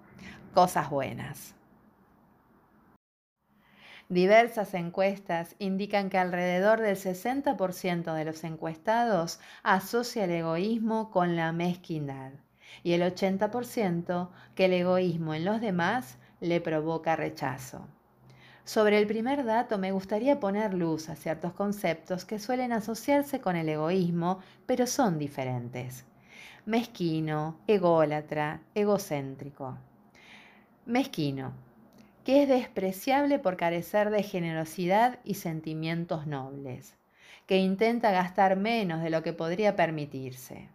cosas 0.56 0.90
buenas. 0.90 1.54
Diversas 4.08 4.74
encuestas 4.74 5.56
indican 5.60 6.10
que 6.10 6.18
alrededor 6.18 6.82
del 6.82 6.96
60% 6.96 8.16
de 8.16 8.26
los 8.26 8.44
encuestados 8.44 9.40
asocia 9.62 10.24
el 10.24 10.32
egoísmo 10.32 11.12
con 11.12 11.36
la 11.36 11.52
mezquindad 11.52 12.32
y 12.82 12.94
el 12.94 13.04
80% 13.04 14.30
que 14.56 14.66
el 14.66 14.74
egoísmo 14.74 15.36
en 15.36 15.46
los 15.46 15.62
demás 15.62 16.18
le 16.40 16.60
provoca 16.60 17.16
rechazo. 17.16 17.88
Sobre 18.70 19.00
el 19.00 19.08
primer 19.08 19.46
dato 19.46 19.80
me 19.80 19.92
gustaría 19.92 20.40
poner 20.40 20.76
luz 20.76 21.10
a 21.10 21.16
ciertos 21.16 21.54
conceptos 21.54 22.24
que 22.24 22.38
suelen 22.38 22.72
asociarse 22.72 23.42
con 23.42 23.56
el 23.56 23.68
egoísmo, 23.68 24.42
pero 24.68 24.86
son 24.86 25.18
diferentes. 25.18 26.06
Mezquino, 26.68 27.58
ególatra, 27.66 28.62
egocéntrico. 28.76 29.76
Mezquino 30.86 31.52
que 32.24 32.44
es 32.44 32.48
despreciable 32.48 33.40
por 33.40 33.58
carecer 33.58 34.12
de 34.12 34.22
generosidad 34.22 35.18
y 35.24 35.34
sentimientos 35.34 36.28
nobles, 36.28 36.96
que 37.48 37.58
intenta 37.58 38.12
gastar 38.12 38.56
menos 38.56 39.02
de 39.02 39.10
lo 39.10 39.24
que 39.24 39.34
podría 39.34 39.76
permitirse. 39.76 40.70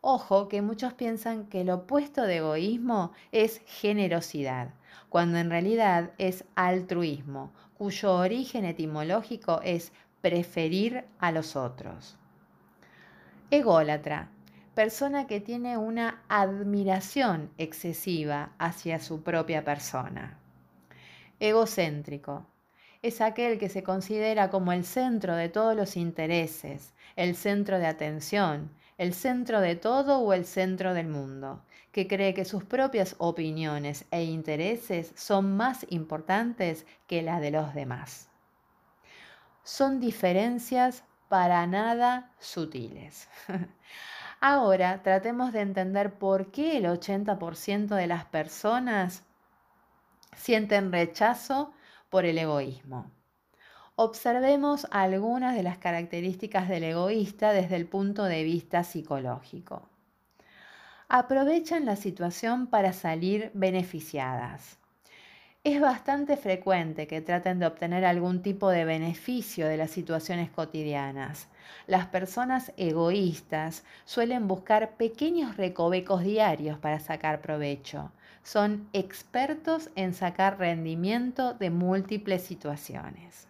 Ojo 0.00 0.48
que 0.48 0.62
muchos 0.62 0.94
piensan 0.94 1.44
que 1.48 1.60
el 1.60 1.68
opuesto 1.68 2.22
de 2.22 2.38
egoísmo 2.38 3.12
es 3.32 3.60
generosidad, 3.66 4.70
cuando 5.08 5.38
en 5.38 5.50
realidad 5.50 6.10
es 6.18 6.44
altruismo, 6.54 7.52
cuyo 7.76 8.14
origen 8.14 8.64
etimológico 8.64 9.60
es 9.62 9.92
preferir 10.20 11.04
a 11.18 11.32
los 11.32 11.56
otros. 11.56 12.16
Ególatra, 13.50 14.28
persona 14.74 15.26
que 15.26 15.40
tiene 15.40 15.78
una 15.78 16.22
admiración 16.28 17.50
excesiva 17.56 18.52
hacia 18.58 19.00
su 19.00 19.22
propia 19.22 19.64
persona. 19.64 20.38
Egocéntrico, 21.40 22.46
es 23.00 23.20
aquel 23.20 23.58
que 23.58 23.68
se 23.68 23.82
considera 23.82 24.50
como 24.50 24.72
el 24.72 24.84
centro 24.84 25.36
de 25.36 25.48
todos 25.48 25.76
los 25.76 25.96
intereses, 25.96 26.94
el 27.16 27.36
centro 27.36 27.78
de 27.78 27.86
atención, 27.86 28.70
el 28.98 29.14
centro 29.14 29.60
de 29.60 29.76
todo 29.76 30.18
o 30.18 30.32
el 30.32 30.44
centro 30.44 30.94
del 30.94 31.06
mundo, 31.06 31.62
que 31.98 32.06
cree 32.06 32.32
que 32.32 32.44
sus 32.44 32.62
propias 32.62 33.16
opiniones 33.18 34.04
e 34.12 34.22
intereses 34.22 35.12
son 35.16 35.56
más 35.56 35.84
importantes 35.90 36.86
que 37.08 37.22
las 37.22 37.40
de 37.40 37.50
los 37.50 37.74
demás. 37.74 38.28
Son 39.64 39.98
diferencias 39.98 41.02
para 41.28 41.66
nada 41.66 42.30
sutiles. 42.38 43.28
Ahora 44.40 45.02
tratemos 45.02 45.52
de 45.52 45.62
entender 45.62 46.12
por 46.20 46.52
qué 46.52 46.76
el 46.76 46.84
80% 46.84 47.96
de 47.96 48.06
las 48.06 48.24
personas 48.26 49.24
sienten 50.36 50.92
rechazo 50.92 51.72
por 52.10 52.26
el 52.26 52.38
egoísmo. 52.38 53.10
Observemos 53.96 54.86
algunas 54.92 55.56
de 55.56 55.64
las 55.64 55.78
características 55.78 56.68
del 56.68 56.84
egoísta 56.84 57.52
desde 57.52 57.74
el 57.74 57.88
punto 57.88 58.22
de 58.22 58.44
vista 58.44 58.84
psicológico. 58.84 59.97
Aprovechan 61.10 61.86
la 61.86 61.96
situación 61.96 62.66
para 62.66 62.92
salir 62.92 63.50
beneficiadas. 63.54 64.76
Es 65.64 65.80
bastante 65.80 66.36
frecuente 66.36 67.06
que 67.06 67.22
traten 67.22 67.58
de 67.58 67.66
obtener 67.66 68.04
algún 68.04 68.42
tipo 68.42 68.68
de 68.68 68.84
beneficio 68.84 69.66
de 69.66 69.78
las 69.78 69.90
situaciones 69.90 70.50
cotidianas. 70.50 71.48
Las 71.86 72.08
personas 72.08 72.74
egoístas 72.76 73.84
suelen 74.04 74.48
buscar 74.48 74.98
pequeños 74.98 75.56
recovecos 75.56 76.24
diarios 76.24 76.78
para 76.78 77.00
sacar 77.00 77.40
provecho. 77.40 78.12
Son 78.42 78.86
expertos 78.92 79.88
en 79.94 80.12
sacar 80.12 80.58
rendimiento 80.58 81.54
de 81.54 81.70
múltiples 81.70 82.42
situaciones. 82.42 83.48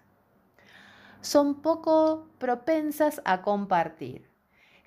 Son 1.22 1.60
poco 1.60 2.28
propensas 2.38 3.20
a 3.24 3.42
compartir. 3.42 4.27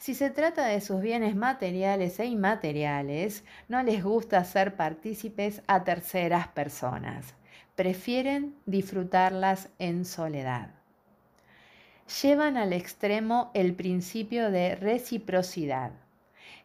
Si 0.02 0.16
se 0.16 0.32
trata 0.32 0.66
de 0.66 0.82
sus 0.82 1.00
bienes 1.00 1.36
materiales 1.36 2.20
e 2.20 2.26
inmateriales, 2.26 3.44
no 3.68 3.84
les 3.84 4.04
gusta 4.04 4.44
ser 4.44 4.76
partícipes 4.76 5.62
a 5.68 5.84
terceras 5.84 6.48
personas. 6.48 7.36
Prefieren 7.76 8.56
disfrutarlas 8.66 9.70
en 9.78 10.06
soledad. 10.06 10.72
Llevan 12.20 12.58
al 12.58 12.74
extremo 12.74 13.52
el 13.54 13.76
principio 13.76 14.50
de 14.50 14.74
reciprocidad. 14.74 15.92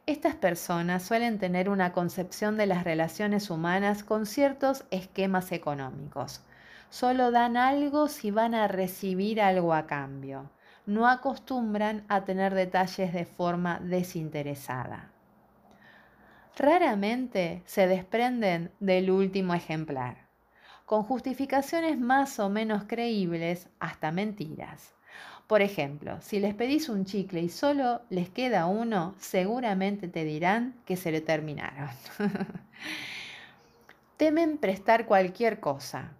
Estas 0.06 0.34
personas 0.34 1.02
suelen 1.02 1.38
tener 1.38 1.68
una 1.68 1.92
concepción 1.92 2.56
de 2.56 2.64
las 2.64 2.84
relaciones 2.84 3.50
humanas 3.50 4.02
con 4.02 4.24
ciertos 4.24 4.86
esquemas 4.90 5.52
económicos. 5.52 6.40
Solo 6.88 7.30
dan 7.30 7.58
algo 7.58 8.08
si 8.08 8.30
van 8.30 8.54
a 8.54 8.66
recibir 8.66 9.42
algo 9.42 9.74
a 9.74 9.86
cambio 9.86 10.48
no 10.86 11.08
acostumbran 11.08 12.04
a 12.08 12.24
tener 12.24 12.54
detalles 12.54 13.12
de 13.12 13.24
forma 13.24 13.80
desinteresada. 13.80 15.10
Raramente 16.56 17.62
se 17.66 17.86
desprenden 17.86 18.70
del 18.80 19.10
último 19.10 19.52
ejemplar, 19.52 20.26
con 20.86 21.02
justificaciones 21.02 21.98
más 21.98 22.38
o 22.38 22.48
menos 22.48 22.84
creíbles 22.84 23.68
hasta 23.78 24.10
mentiras. 24.10 24.94
Por 25.46 25.60
ejemplo, 25.60 26.20
si 26.22 26.40
les 26.40 26.54
pedís 26.54 26.88
un 26.88 27.04
chicle 27.04 27.40
y 27.40 27.48
solo 27.48 28.00
les 28.10 28.30
queda 28.30 28.66
uno, 28.66 29.14
seguramente 29.18 30.08
te 30.08 30.24
dirán 30.24 30.74
que 30.86 30.96
se 30.96 31.12
le 31.12 31.20
terminaron. 31.20 31.90
Temen 34.16 34.58
prestar 34.58 35.06
cualquier 35.06 35.60
cosa, 35.60 36.12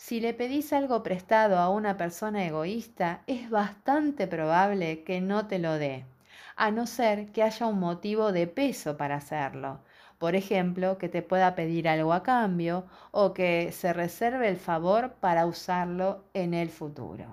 si 0.00 0.18
le 0.18 0.32
pedís 0.32 0.72
algo 0.72 1.02
prestado 1.02 1.58
a 1.58 1.68
una 1.68 1.98
persona 1.98 2.46
egoísta, 2.46 3.22
es 3.26 3.50
bastante 3.50 4.26
probable 4.26 5.04
que 5.04 5.20
no 5.20 5.46
te 5.46 5.58
lo 5.58 5.74
dé, 5.74 6.06
a 6.56 6.70
no 6.70 6.86
ser 6.86 7.30
que 7.32 7.42
haya 7.42 7.66
un 7.66 7.78
motivo 7.78 8.32
de 8.32 8.46
peso 8.46 8.96
para 8.96 9.16
hacerlo. 9.16 9.80
Por 10.18 10.36
ejemplo, 10.36 10.96
que 10.96 11.10
te 11.10 11.20
pueda 11.20 11.54
pedir 11.54 11.86
algo 11.86 12.14
a 12.14 12.22
cambio 12.22 12.86
o 13.10 13.34
que 13.34 13.72
se 13.72 13.92
reserve 13.92 14.48
el 14.48 14.56
favor 14.56 15.12
para 15.20 15.44
usarlo 15.44 16.24
en 16.32 16.54
el 16.54 16.70
futuro. 16.70 17.26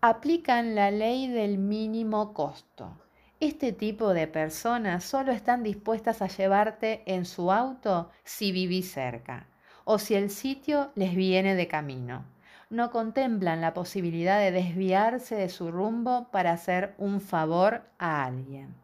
Aplican 0.00 0.76
la 0.76 0.92
ley 0.92 1.26
del 1.26 1.58
mínimo 1.58 2.32
costo. 2.32 2.96
Este 3.40 3.72
tipo 3.72 4.14
de 4.14 4.28
personas 4.28 5.02
solo 5.02 5.32
están 5.32 5.64
dispuestas 5.64 6.22
a 6.22 6.28
llevarte 6.28 7.02
en 7.06 7.24
su 7.24 7.50
auto 7.50 8.10
si 8.22 8.52
vivís 8.52 8.92
cerca 8.92 9.48
o 9.90 9.98
si 9.98 10.14
el 10.14 10.28
sitio 10.28 10.92
les 10.96 11.16
viene 11.16 11.54
de 11.54 11.66
camino. 11.66 12.26
No 12.68 12.90
contemplan 12.90 13.62
la 13.62 13.72
posibilidad 13.72 14.38
de 14.38 14.50
desviarse 14.50 15.34
de 15.34 15.48
su 15.48 15.70
rumbo 15.70 16.28
para 16.30 16.52
hacer 16.52 16.94
un 16.98 17.22
favor 17.22 17.80
a 17.98 18.26
alguien. 18.26 18.74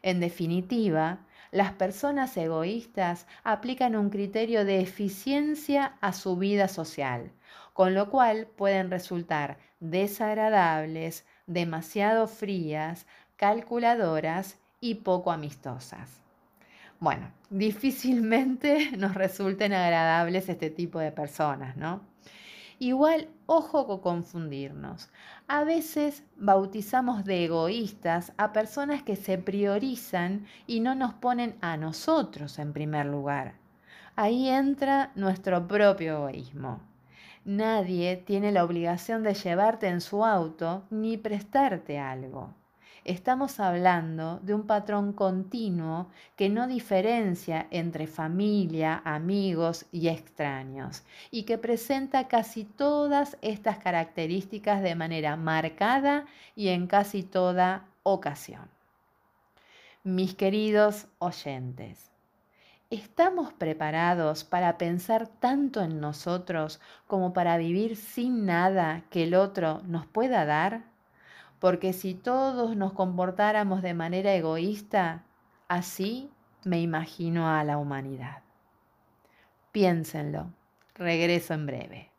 En 0.00 0.20
definitiva, 0.20 1.18
las 1.50 1.72
personas 1.72 2.34
egoístas 2.38 3.26
aplican 3.44 3.94
un 3.94 4.08
criterio 4.08 4.64
de 4.64 4.80
eficiencia 4.80 5.98
a 6.00 6.14
su 6.14 6.38
vida 6.38 6.66
social, 6.66 7.30
con 7.74 7.92
lo 7.92 8.08
cual 8.08 8.46
pueden 8.46 8.90
resultar 8.90 9.58
desagradables, 9.80 11.26
demasiado 11.46 12.26
frías, 12.26 13.06
calculadoras 13.36 14.56
y 14.80 14.94
poco 14.94 15.30
amistosas. 15.30 16.22
Bueno, 17.02 17.32
difícilmente 17.50 18.92
nos 18.96 19.14
resulten 19.14 19.72
agradables 19.72 20.48
este 20.48 20.70
tipo 20.70 21.00
de 21.00 21.10
personas, 21.10 21.76
¿no? 21.76 22.00
Igual, 22.78 23.28
ojo 23.46 23.88
con 23.88 23.98
confundirnos. 23.98 25.10
A 25.48 25.64
veces 25.64 26.22
bautizamos 26.36 27.24
de 27.24 27.46
egoístas 27.46 28.32
a 28.36 28.52
personas 28.52 29.02
que 29.02 29.16
se 29.16 29.36
priorizan 29.36 30.46
y 30.68 30.78
no 30.78 30.94
nos 30.94 31.12
ponen 31.14 31.56
a 31.60 31.76
nosotros 31.76 32.60
en 32.60 32.72
primer 32.72 33.06
lugar. 33.06 33.54
Ahí 34.14 34.48
entra 34.48 35.10
nuestro 35.16 35.66
propio 35.66 36.18
egoísmo. 36.18 36.82
Nadie 37.44 38.16
tiene 38.16 38.52
la 38.52 38.62
obligación 38.62 39.24
de 39.24 39.34
llevarte 39.34 39.88
en 39.88 40.00
su 40.00 40.24
auto 40.24 40.84
ni 40.88 41.16
prestarte 41.16 41.98
algo. 41.98 42.54
Estamos 43.04 43.58
hablando 43.58 44.38
de 44.44 44.54
un 44.54 44.64
patrón 44.64 45.12
continuo 45.12 46.08
que 46.36 46.48
no 46.48 46.68
diferencia 46.68 47.66
entre 47.72 48.06
familia, 48.06 49.02
amigos 49.04 49.86
y 49.90 50.06
extraños 50.06 51.02
y 51.32 51.42
que 51.42 51.58
presenta 51.58 52.28
casi 52.28 52.62
todas 52.62 53.36
estas 53.42 53.78
características 53.78 54.82
de 54.82 54.94
manera 54.94 55.34
marcada 55.36 56.26
y 56.54 56.68
en 56.68 56.86
casi 56.86 57.24
toda 57.24 57.88
ocasión. 58.04 58.68
Mis 60.04 60.34
queridos 60.34 61.08
oyentes, 61.18 62.12
¿Estamos 62.90 63.54
preparados 63.54 64.44
para 64.44 64.76
pensar 64.76 65.26
tanto 65.26 65.80
en 65.80 65.98
nosotros 65.98 66.78
como 67.06 67.32
para 67.32 67.56
vivir 67.56 67.96
sin 67.96 68.44
nada 68.44 69.04
que 69.08 69.22
el 69.22 69.34
otro 69.34 69.80
nos 69.86 70.06
pueda 70.06 70.44
dar? 70.44 70.91
Porque 71.62 71.92
si 71.92 72.14
todos 72.14 72.76
nos 72.76 72.92
comportáramos 72.92 73.82
de 73.82 73.94
manera 73.94 74.34
egoísta, 74.34 75.22
así 75.68 76.28
me 76.64 76.80
imagino 76.80 77.48
a 77.48 77.62
la 77.62 77.78
humanidad. 77.78 78.42
Piénsenlo, 79.70 80.50
regreso 80.96 81.54
en 81.54 81.66
breve. 81.66 82.10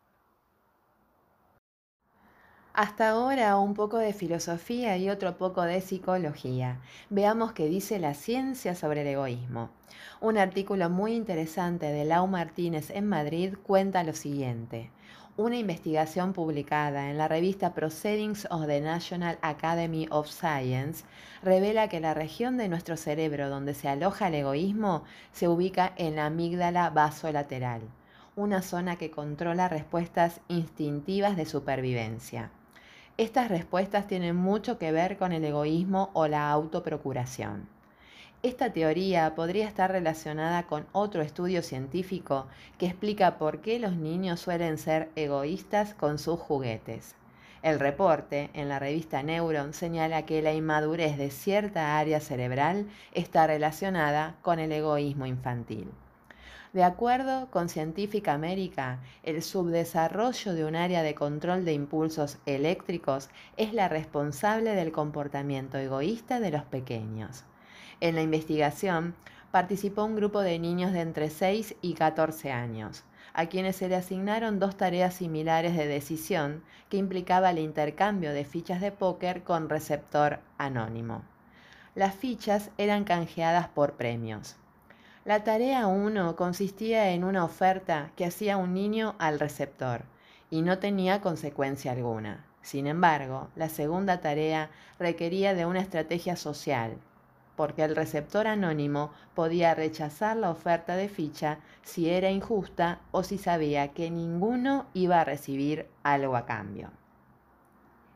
Hasta 2.73 3.10
ahora 3.10 3.58
un 3.58 3.73
poco 3.73 3.97
de 3.97 4.13
filosofía 4.13 4.95
y 4.95 5.10
otro 5.10 5.38
poco 5.38 5.63
de 5.63 5.82
psicología. 5.82 6.79
Veamos 7.10 7.51
qué 7.51 7.67
dice 7.67 7.99
la 7.99 8.13
ciencia 8.13 8.75
sobre 8.75 9.01
el 9.01 9.08
egoísmo. 9.08 9.71
Un 10.21 10.38
artículo 10.38 10.89
muy 10.89 11.15
interesante 11.15 11.88
de 11.88 12.06
Lau 12.06 12.27
Martínez 12.27 12.91
en 12.91 13.10
Madrid 13.10 13.56
cuenta 13.62 14.06
lo 14.06 14.13
siguiente. 14.13 14.89
Una 15.36 15.58
investigación 15.58 16.32
publicada 16.32 17.10
en 17.10 17.17
la 17.17 17.28
revista 17.28 17.74
Proceedings 17.74 18.46
of 18.52 18.67
the 18.67 18.80
National 18.80 19.39
Academy 19.41 20.08
of 20.12 20.30
Science 20.30 21.06
revela 21.41 21.89
que 21.89 22.00
la 22.00 22.13
región 22.13 22.56
de 22.56 22.69
nuestro 22.69 22.98
cerebro 22.98 23.50
donde 23.50 23.74
se 23.74 23.89
aloja 23.89 24.28
el 24.28 24.36
egoísmo 24.36 25.06
se 25.32 25.48
ubica 25.48 25.91
en 25.96 26.17
la 26.17 26.28
amígdala 26.28 26.91
basolateral, 26.91 27.82
una 28.36 28.62
zona 28.62 28.98
que 28.98 29.10
controla 29.10 29.69
respuestas 29.69 30.39
instintivas 30.50 31.36
de 31.36 31.48
supervivencia. 31.48 32.52
Estas 33.17 33.50
respuestas 33.50 34.06
tienen 34.06 34.36
mucho 34.36 34.78
que 34.78 34.91
ver 34.91 35.17
con 35.17 35.32
el 35.32 35.43
egoísmo 35.43 36.12
o 36.13 36.28
la 36.28 36.52
autoprocuración. 36.52 37.67
Esta 38.43 38.73
teoría 38.73 39.36
podría 39.36 39.65
estar 39.65 39.89
relacionada 39.89 40.63
con 40.63 40.86
otro 40.91 41.21
estudio 41.21 41.62
científico 41.62 42.45
que 42.77 42.88
explica 42.88 43.38
por 43.38 43.62
qué 43.62 43.79
los 43.79 43.95
niños 43.95 44.41
suelen 44.41 44.77
ser 44.77 45.10
egoístas 45.15 45.93
con 45.93 46.19
sus 46.19 46.41
juguetes. 46.41 47.15
El 47.62 47.79
reporte 47.79 48.49
en 48.53 48.67
la 48.67 48.79
revista 48.79 49.23
Neuron 49.23 49.73
señala 49.73 50.25
que 50.25 50.41
la 50.41 50.51
inmadurez 50.51 51.17
de 51.17 51.29
cierta 51.29 51.97
área 51.97 52.19
cerebral 52.19 52.89
está 53.13 53.47
relacionada 53.47 54.36
con 54.41 54.60
el 54.60 54.73
egoísmo 54.73 55.25
infantil. 55.25 55.89
De 56.73 56.84
acuerdo 56.84 57.49
con 57.49 57.69
Scientific 57.69 58.27
America, 58.27 58.99
el 59.23 59.41
subdesarrollo 59.41 60.53
de 60.53 60.65
un 60.65 60.75
área 60.75 61.01
de 61.01 61.15
control 61.15 61.63
de 61.63 61.71
impulsos 61.71 62.39
eléctricos 62.45 63.29
es 63.56 63.73
la 63.73 63.88
responsable 63.88 64.75
del 64.75 64.91
comportamiento 64.91 65.77
egoísta 65.77 66.41
de 66.41 66.51
los 66.51 66.63
pequeños. 66.63 67.45
En 68.01 68.15
la 68.15 68.21
investigación 68.21 69.15
participó 69.53 70.03
un 70.03 70.15
grupo 70.15 70.41
de 70.41 70.58
niños 70.58 70.93
de 70.93 71.01
entre 71.01 71.29
6 71.29 71.75
y 71.82 71.93
14 71.93 72.51
años, 72.51 73.03
a 73.34 73.45
quienes 73.45 73.75
se 73.75 73.88
le 73.88 73.95
asignaron 73.95 74.60
dos 74.60 74.75
tareas 74.77 75.13
similares 75.13 75.77
de 75.77 75.86
decisión 75.86 76.63
que 76.89 76.97
implicaba 76.97 77.51
el 77.51 77.60
intercambio 77.60 78.34
de 78.34 78.45
fichas 78.45 78.82
de 78.82 78.91
póker 78.91 79.43
con 79.43 79.69
receptor 79.69 80.39
anónimo. 80.58 81.23
Las 81.93 82.15
fichas 82.15 82.71
eran 82.79 83.03
canjeadas 83.03 83.67
por 83.67 83.93
premios. 83.93 84.56
La 85.23 85.43
tarea 85.43 85.86
1 85.86 86.36
consistía 86.36 87.12
en 87.12 87.23
una 87.23 87.45
oferta 87.45 88.10
que 88.15 88.25
hacía 88.25 88.58
un 88.58 88.73
niño 88.73 89.15
al 89.19 89.39
receptor 89.39 90.01
y 90.49 90.63
no 90.63 90.79
tenía 90.79 91.21
consecuencia 91.21 91.91
alguna. 91.91 92.43
Sin 92.63 92.88
embargo, 92.88 93.49
la 93.56 93.69
segunda 93.69 94.19
tarea 94.19 94.71
requería 94.97 95.53
de 95.53 95.67
una 95.67 95.79
estrategia 95.79 96.36
social 96.36 96.97
porque 97.56 97.84
el 97.84 97.96
receptor 97.96 98.48
anónimo 98.48 99.12
podía 99.36 99.76
rechazar 99.76 100.38
la 100.38 100.50
oferta 100.50 100.96
de 100.96 101.10
ficha 101.10 101.60
si 101.84 102.10
era 102.10 102.32
injusta 102.32 103.00
o 103.12 103.24
si 103.24 103.38
sabía 103.38 103.89
que 103.89 104.10
ninguno 104.10 104.88
iba 104.94 105.22
a 105.22 105.26
recibir 105.26 105.88
algo 106.04 106.36
a 106.36 106.46
cambio. 106.46 106.92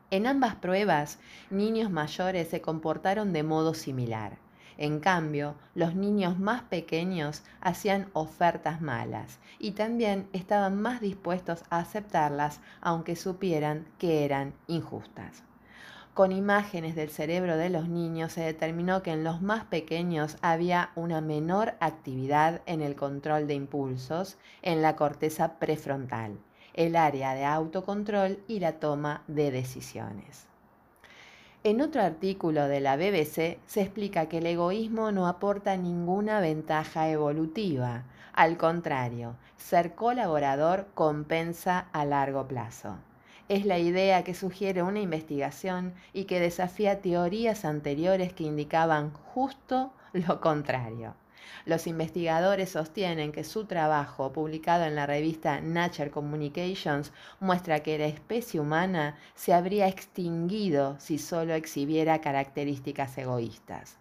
En 0.09 0.25
ambas 0.25 0.55
pruebas, 0.55 1.19
niños 1.49 1.91
mayores 1.91 2.47
se 2.47 2.61
comportaron 2.61 3.33
de 3.33 3.43
modo 3.43 3.73
similar. 3.73 4.37
En 4.77 4.99
cambio, 4.99 5.55
los 5.75 5.95
niños 5.95 6.39
más 6.39 6.61
pequeños 6.61 7.43
hacían 7.61 8.09
ofertas 8.13 8.79
malas 8.79 9.39
y 9.59 9.71
también 9.71 10.29
estaban 10.33 10.79
más 10.79 11.01
dispuestos 11.01 11.63
a 11.69 11.79
aceptarlas 11.79 12.61
aunque 12.79 13.15
supieran 13.15 13.85
que 13.97 14.23
eran 14.23 14.53
injustas. 14.67 15.43
Con 16.17 16.31
imágenes 16.31 16.95
del 16.95 17.11
cerebro 17.11 17.57
de 17.57 17.69
los 17.69 17.89
niños 17.89 18.31
se 18.31 18.41
determinó 18.41 19.03
que 19.03 19.11
en 19.11 19.23
los 19.23 19.43
más 19.43 19.65
pequeños 19.65 20.37
había 20.41 20.89
una 20.95 21.21
menor 21.21 21.75
actividad 21.79 22.63
en 22.65 22.81
el 22.81 22.95
control 22.95 23.45
de 23.45 23.53
impulsos 23.53 24.39
en 24.63 24.81
la 24.81 24.95
corteza 24.95 25.59
prefrontal, 25.59 26.39
el 26.73 26.95
área 26.95 27.35
de 27.35 27.45
autocontrol 27.45 28.39
y 28.47 28.59
la 28.61 28.79
toma 28.79 29.21
de 29.27 29.51
decisiones. 29.51 30.47
En 31.63 31.81
otro 31.81 32.01
artículo 32.01 32.67
de 32.67 32.79
la 32.79 32.97
BBC 32.97 33.59
se 33.67 33.81
explica 33.81 34.25
que 34.25 34.39
el 34.39 34.47
egoísmo 34.47 35.11
no 35.11 35.27
aporta 35.27 35.77
ninguna 35.77 36.39
ventaja 36.39 37.11
evolutiva. 37.11 38.05
Al 38.33 38.57
contrario, 38.57 39.35
ser 39.55 39.93
colaborador 39.93 40.87
compensa 40.95 41.89
a 41.91 42.05
largo 42.05 42.47
plazo 42.47 42.97
es 43.49 43.65
la 43.65 43.79
idea 43.79 44.23
que 44.23 44.33
sugiere 44.33 44.83
una 44.83 44.99
investigación 44.99 45.93
y 46.13 46.25
que 46.25 46.39
desafía 46.39 47.01
teorías 47.01 47.65
anteriores 47.65 48.33
que 48.33 48.43
indicaban 48.43 49.11
justo 49.13 49.91
lo 50.13 50.41
contrario. 50.41 51.15
Los 51.65 51.87
investigadores 51.87 52.71
sostienen 52.71 53.31
que 53.31 53.43
su 53.43 53.65
trabajo, 53.65 54.33
publicado 54.33 54.83
en 54.85 54.95
la 54.95 55.05
revista 55.05 55.61
Nature 55.61 56.11
Communications, 56.11 57.13
muestra 57.39 57.81
que 57.81 57.97
la 57.97 58.05
especie 58.07 58.59
humana 58.59 59.17
se 59.35 59.53
habría 59.53 59.87
extinguido 59.87 60.99
si 60.99 61.17
solo 61.17 61.53
exhibiera 61.53 62.19
características 62.19 63.17
egoístas. 63.17 63.97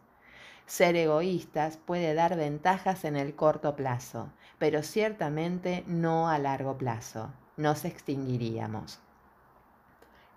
Ser 0.66 0.96
egoístas 0.96 1.76
puede 1.76 2.14
dar 2.14 2.36
ventajas 2.36 3.04
en 3.04 3.14
el 3.16 3.36
corto 3.36 3.76
plazo, 3.76 4.28
pero 4.58 4.82
ciertamente 4.82 5.84
no 5.86 6.28
a 6.28 6.38
largo 6.38 6.76
plazo. 6.76 7.30
Nos 7.56 7.84
extinguiríamos. 7.84 9.00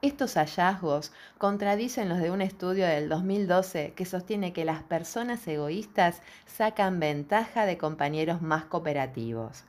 Estos 0.02 0.36
hallazgos 0.36 1.12
contradicen 1.38 2.08
los 2.08 2.20
de 2.20 2.32
un 2.32 2.42
estudio 2.42 2.86
del 2.86 3.10
2012 3.10 3.92
que 3.98 4.06
sostiene 4.06 4.54
que 4.54 4.64
las 4.64 4.82
personas 4.82 5.46
egoístas 5.46 6.22
sacan 6.46 7.02
ventaja 7.02 7.66
de 7.66 7.78
compañeros 7.78 8.42
más 8.42 8.64
cooperativos. 8.64 9.66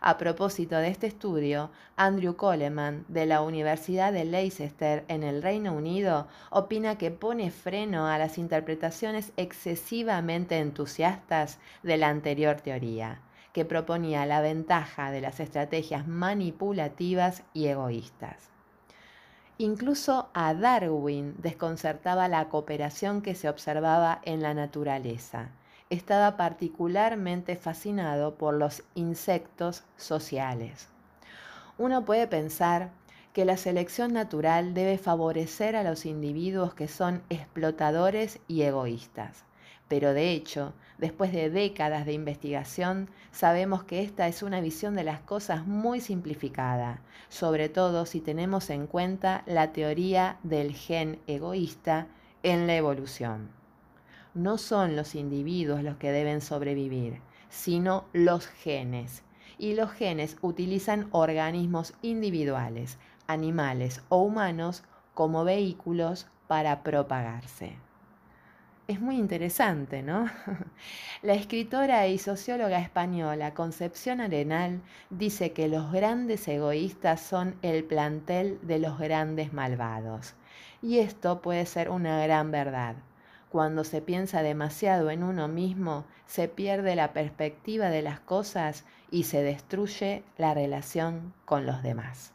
A 0.00 0.18
propósito 0.18 0.78
de 0.78 0.88
este 0.88 1.06
estudio, 1.06 1.70
Andrew 1.94 2.34
Coleman, 2.34 3.04
de 3.06 3.26
la 3.26 3.40
Universidad 3.40 4.12
de 4.12 4.24
Leicester 4.24 5.04
en 5.06 5.22
el 5.22 5.44
Reino 5.44 5.72
Unido, 5.74 6.26
opina 6.50 6.98
que 6.98 7.12
pone 7.12 7.52
freno 7.52 8.08
a 8.08 8.18
las 8.18 8.36
interpretaciones 8.36 9.32
excesivamente 9.36 10.58
entusiastas 10.58 11.60
de 11.84 11.98
la 11.98 12.08
anterior 12.08 12.60
teoría, 12.60 13.20
que 13.52 13.64
proponía 13.64 14.26
la 14.26 14.40
ventaja 14.40 15.12
de 15.12 15.20
las 15.20 15.38
estrategias 15.38 16.08
manipulativas 16.08 17.44
y 17.54 17.66
egoístas. 17.66 18.57
Incluso 19.60 20.28
a 20.34 20.54
Darwin 20.54 21.34
desconcertaba 21.38 22.28
la 22.28 22.48
cooperación 22.48 23.22
que 23.22 23.34
se 23.34 23.48
observaba 23.48 24.20
en 24.24 24.40
la 24.40 24.54
naturaleza. 24.54 25.48
Estaba 25.90 26.36
particularmente 26.36 27.56
fascinado 27.56 28.36
por 28.36 28.54
los 28.54 28.84
insectos 28.94 29.82
sociales. 29.96 30.86
Uno 31.76 32.04
puede 32.04 32.28
pensar 32.28 32.90
que 33.32 33.44
la 33.44 33.56
selección 33.56 34.12
natural 34.12 34.74
debe 34.74 34.96
favorecer 34.96 35.74
a 35.74 35.82
los 35.82 36.06
individuos 36.06 36.74
que 36.74 36.86
son 36.86 37.22
explotadores 37.28 38.38
y 38.46 38.62
egoístas. 38.62 39.47
Pero 39.88 40.12
de 40.12 40.32
hecho, 40.32 40.74
después 40.98 41.32
de 41.32 41.48
décadas 41.48 42.04
de 42.04 42.12
investigación, 42.12 43.08
sabemos 43.32 43.84
que 43.84 44.02
esta 44.02 44.28
es 44.28 44.42
una 44.42 44.60
visión 44.60 44.94
de 44.94 45.04
las 45.04 45.20
cosas 45.20 45.66
muy 45.66 46.00
simplificada, 46.00 47.00
sobre 47.30 47.70
todo 47.70 48.04
si 48.04 48.20
tenemos 48.20 48.68
en 48.68 48.86
cuenta 48.86 49.42
la 49.46 49.72
teoría 49.72 50.38
del 50.42 50.74
gen 50.74 51.18
egoísta 51.26 52.06
en 52.42 52.66
la 52.66 52.76
evolución. 52.76 53.48
No 54.34 54.58
son 54.58 54.94
los 54.94 55.14
individuos 55.14 55.82
los 55.82 55.96
que 55.96 56.12
deben 56.12 56.42
sobrevivir, 56.42 57.20
sino 57.48 58.04
los 58.12 58.46
genes. 58.46 59.24
Y 59.56 59.74
los 59.74 59.90
genes 59.90 60.36
utilizan 60.42 61.08
organismos 61.10 61.94
individuales, 62.02 62.98
animales 63.26 64.02
o 64.10 64.18
humanos, 64.18 64.84
como 65.14 65.42
vehículos 65.42 66.28
para 66.46 66.84
propagarse 66.84 67.87
es 68.88 69.02
muy 69.02 69.16
interesante, 69.16 70.02
¿no? 70.02 70.30
La 71.22 71.34
escritora 71.34 72.06
y 72.08 72.16
socióloga 72.16 72.80
española 72.80 73.52
Concepción 73.52 74.22
Arenal 74.22 74.80
dice 75.10 75.52
que 75.52 75.68
los 75.68 75.92
grandes 75.92 76.48
egoístas 76.48 77.20
son 77.20 77.56
el 77.60 77.84
plantel 77.84 78.58
de 78.62 78.78
los 78.78 78.98
grandes 78.98 79.52
malvados. 79.52 80.34
Y 80.80 81.00
esto 81.00 81.42
puede 81.42 81.66
ser 81.66 81.90
una 81.90 82.22
gran 82.24 82.50
verdad. 82.50 82.96
Cuando 83.50 83.84
se 83.84 84.00
piensa 84.00 84.42
demasiado 84.42 85.10
en 85.10 85.22
uno 85.22 85.48
mismo, 85.48 86.06
se 86.26 86.48
pierde 86.48 86.96
la 86.96 87.12
perspectiva 87.12 87.90
de 87.90 88.00
las 88.00 88.20
cosas 88.20 88.84
y 89.10 89.24
se 89.24 89.42
destruye 89.42 90.22
la 90.38 90.54
relación 90.54 91.34
con 91.44 91.66
los 91.66 91.82
demás. 91.82 92.32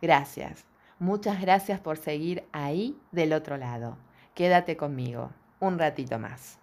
Gracias. 0.00 0.64
Muchas 1.00 1.40
gracias 1.40 1.80
por 1.80 1.96
seguir 1.96 2.44
ahí 2.52 2.96
del 3.10 3.32
otro 3.32 3.56
lado. 3.56 3.96
Quédate 4.34 4.78
conmigo 4.78 5.30
un 5.60 5.78
ratito 5.78 6.18
más. 6.18 6.58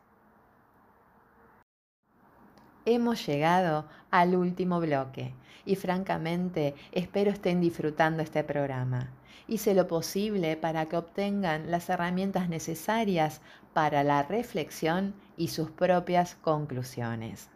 Hemos 2.85 3.25
llegado 3.27 3.85
al 4.09 4.35
último 4.35 4.79
bloque 4.79 5.35
y 5.65 5.75
francamente 5.75 6.73
espero 6.91 7.29
estén 7.29 7.61
disfrutando 7.61 8.23
este 8.23 8.43
programa. 8.43 9.11
Hice 9.47 9.75
lo 9.75 9.87
posible 9.87 10.57
para 10.57 10.87
que 10.87 10.97
obtengan 10.97 11.69
las 11.69 11.89
herramientas 11.89 12.49
necesarias 12.49 13.41
para 13.73 14.03
la 14.03 14.23
reflexión 14.23 15.13
y 15.37 15.49
sus 15.49 15.69
propias 15.69 16.35
conclusiones. 16.35 17.49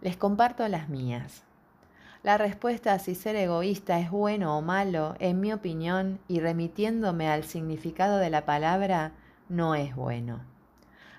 Les 0.00 0.16
comparto 0.16 0.66
las 0.68 0.88
mías. 0.88 1.47
La 2.28 2.36
respuesta 2.36 2.92
a 2.92 2.98
si 2.98 3.14
ser 3.14 3.36
egoísta 3.36 3.98
es 4.00 4.10
bueno 4.10 4.58
o 4.58 4.60
malo, 4.60 5.14
en 5.18 5.40
mi 5.40 5.50
opinión, 5.50 6.18
y 6.28 6.40
remitiéndome 6.40 7.26
al 7.26 7.44
significado 7.44 8.18
de 8.18 8.28
la 8.28 8.44
palabra, 8.44 9.12
no 9.48 9.74
es 9.74 9.96
bueno. 9.96 10.40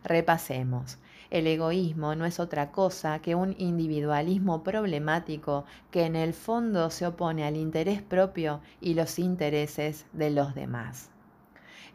Repasemos. 0.04 1.00
El 1.32 1.48
egoísmo 1.48 2.13
no 2.13 2.26
es 2.26 2.39
otra 2.39 2.72
cosa 2.72 3.24
que 3.24 3.34
un 3.34 3.56
individualismo 3.58 4.62
problemático 4.62 5.65
que 5.89 6.06
en 6.06 6.15
el 6.15 6.36
fondo 6.36 6.91
se 6.91 7.08
opone 7.08 7.43
al 7.43 7.58
interés 7.58 8.04
propio 8.04 8.62
y 8.80 8.93
los 8.93 9.17
intereses 9.17 10.06
de 10.13 10.30
los 10.30 10.54
demás. 10.54 11.10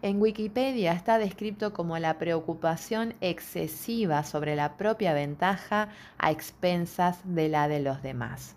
En 0.03 0.21
Wikipedia 0.21 0.93
está 0.93 1.19
descrito 1.19 1.73
como 1.73 2.01
la 2.01 2.19
preocupación 2.19 3.15
excesiva 3.21 4.25
sobre 4.25 4.57
la 4.57 4.77
propia 4.77 5.13
ventaja 5.13 5.91
a 6.19 6.33
expensas 6.33 7.21
de 7.23 7.49
la 7.49 7.69
de 7.69 7.79
los 7.79 8.03
demás. 8.03 8.57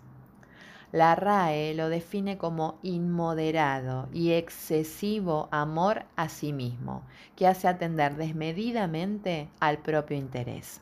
La 0.90 1.14
RAE 1.14 1.74
lo 1.74 1.90
define 1.90 2.38
como 2.38 2.78
inmoderado 2.82 4.08
y 4.10 4.32
excesivo 4.32 5.48
amor 5.50 6.04
a 6.16 6.30
sí 6.30 6.54
mismo, 6.54 7.02
que 7.36 7.46
hace 7.46 7.68
atender 7.68 8.16
desmedidamente 8.16 9.48
al 9.60 9.78
propio 9.78 10.16
interés. 10.16 10.80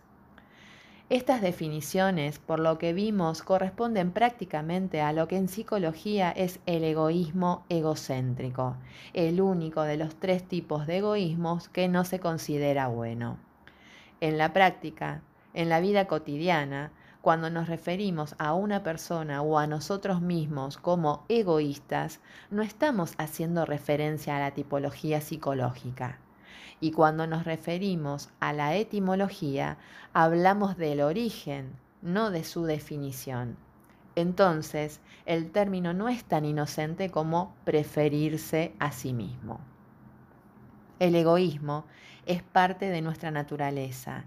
Estas 1.08 1.40
definiciones, 1.40 2.38
por 2.38 2.60
lo 2.60 2.78
que 2.78 2.92
vimos, 2.92 3.42
corresponden 3.42 4.12
prácticamente 4.12 5.00
a 5.00 5.12
lo 5.12 5.26
que 5.26 5.36
en 5.36 5.48
psicología 5.48 6.30
es 6.30 6.60
el 6.66 6.84
egoísmo 6.84 7.64
egocéntrico, 7.68 8.76
el 9.12 9.40
único 9.40 9.82
de 9.82 9.96
los 9.96 10.16
tres 10.16 10.42
tipos 10.46 10.86
de 10.86 10.98
egoísmos 10.98 11.68
que 11.68 11.88
no 11.88 12.04
se 12.04 12.20
considera 12.20 12.86
bueno. 12.86 13.38
En 14.20 14.38
la 14.38 14.52
práctica, 14.52 15.22
en 15.54 15.68
la 15.68 15.80
vida 15.80 16.06
cotidiana, 16.06 16.92
cuando 17.26 17.50
nos 17.50 17.66
referimos 17.66 18.36
a 18.38 18.54
una 18.54 18.84
persona 18.84 19.42
o 19.42 19.58
a 19.58 19.66
nosotros 19.66 20.20
mismos 20.20 20.76
como 20.76 21.24
egoístas, 21.28 22.20
no 22.52 22.62
estamos 22.62 23.14
haciendo 23.18 23.66
referencia 23.66 24.36
a 24.36 24.38
la 24.38 24.52
tipología 24.52 25.20
psicológica. 25.20 26.20
Y 26.78 26.92
cuando 26.92 27.26
nos 27.26 27.44
referimos 27.44 28.28
a 28.38 28.52
la 28.52 28.76
etimología, 28.76 29.76
hablamos 30.12 30.76
del 30.76 31.00
origen, 31.00 31.72
no 32.00 32.30
de 32.30 32.44
su 32.44 32.62
definición. 32.62 33.56
Entonces, 34.14 35.00
el 35.24 35.50
término 35.50 35.92
no 35.94 36.08
es 36.08 36.22
tan 36.22 36.44
inocente 36.44 37.10
como 37.10 37.56
preferirse 37.64 38.72
a 38.78 38.92
sí 38.92 39.12
mismo. 39.12 39.58
El 41.00 41.16
egoísmo 41.16 41.86
es 42.24 42.44
parte 42.44 42.88
de 42.88 43.02
nuestra 43.02 43.32
naturaleza 43.32 44.26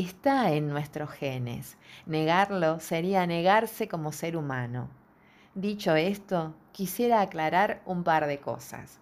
está 0.00 0.52
en 0.52 0.68
nuestros 0.68 1.10
genes. 1.10 1.78
Negarlo 2.04 2.80
sería 2.80 3.26
negarse 3.26 3.88
como 3.88 4.12
ser 4.12 4.36
humano. 4.36 4.90
Dicho 5.54 5.96
esto, 5.96 6.54
quisiera 6.72 7.22
aclarar 7.22 7.80
un 7.86 8.04
par 8.04 8.26
de 8.26 8.38
cosas. 8.38 9.00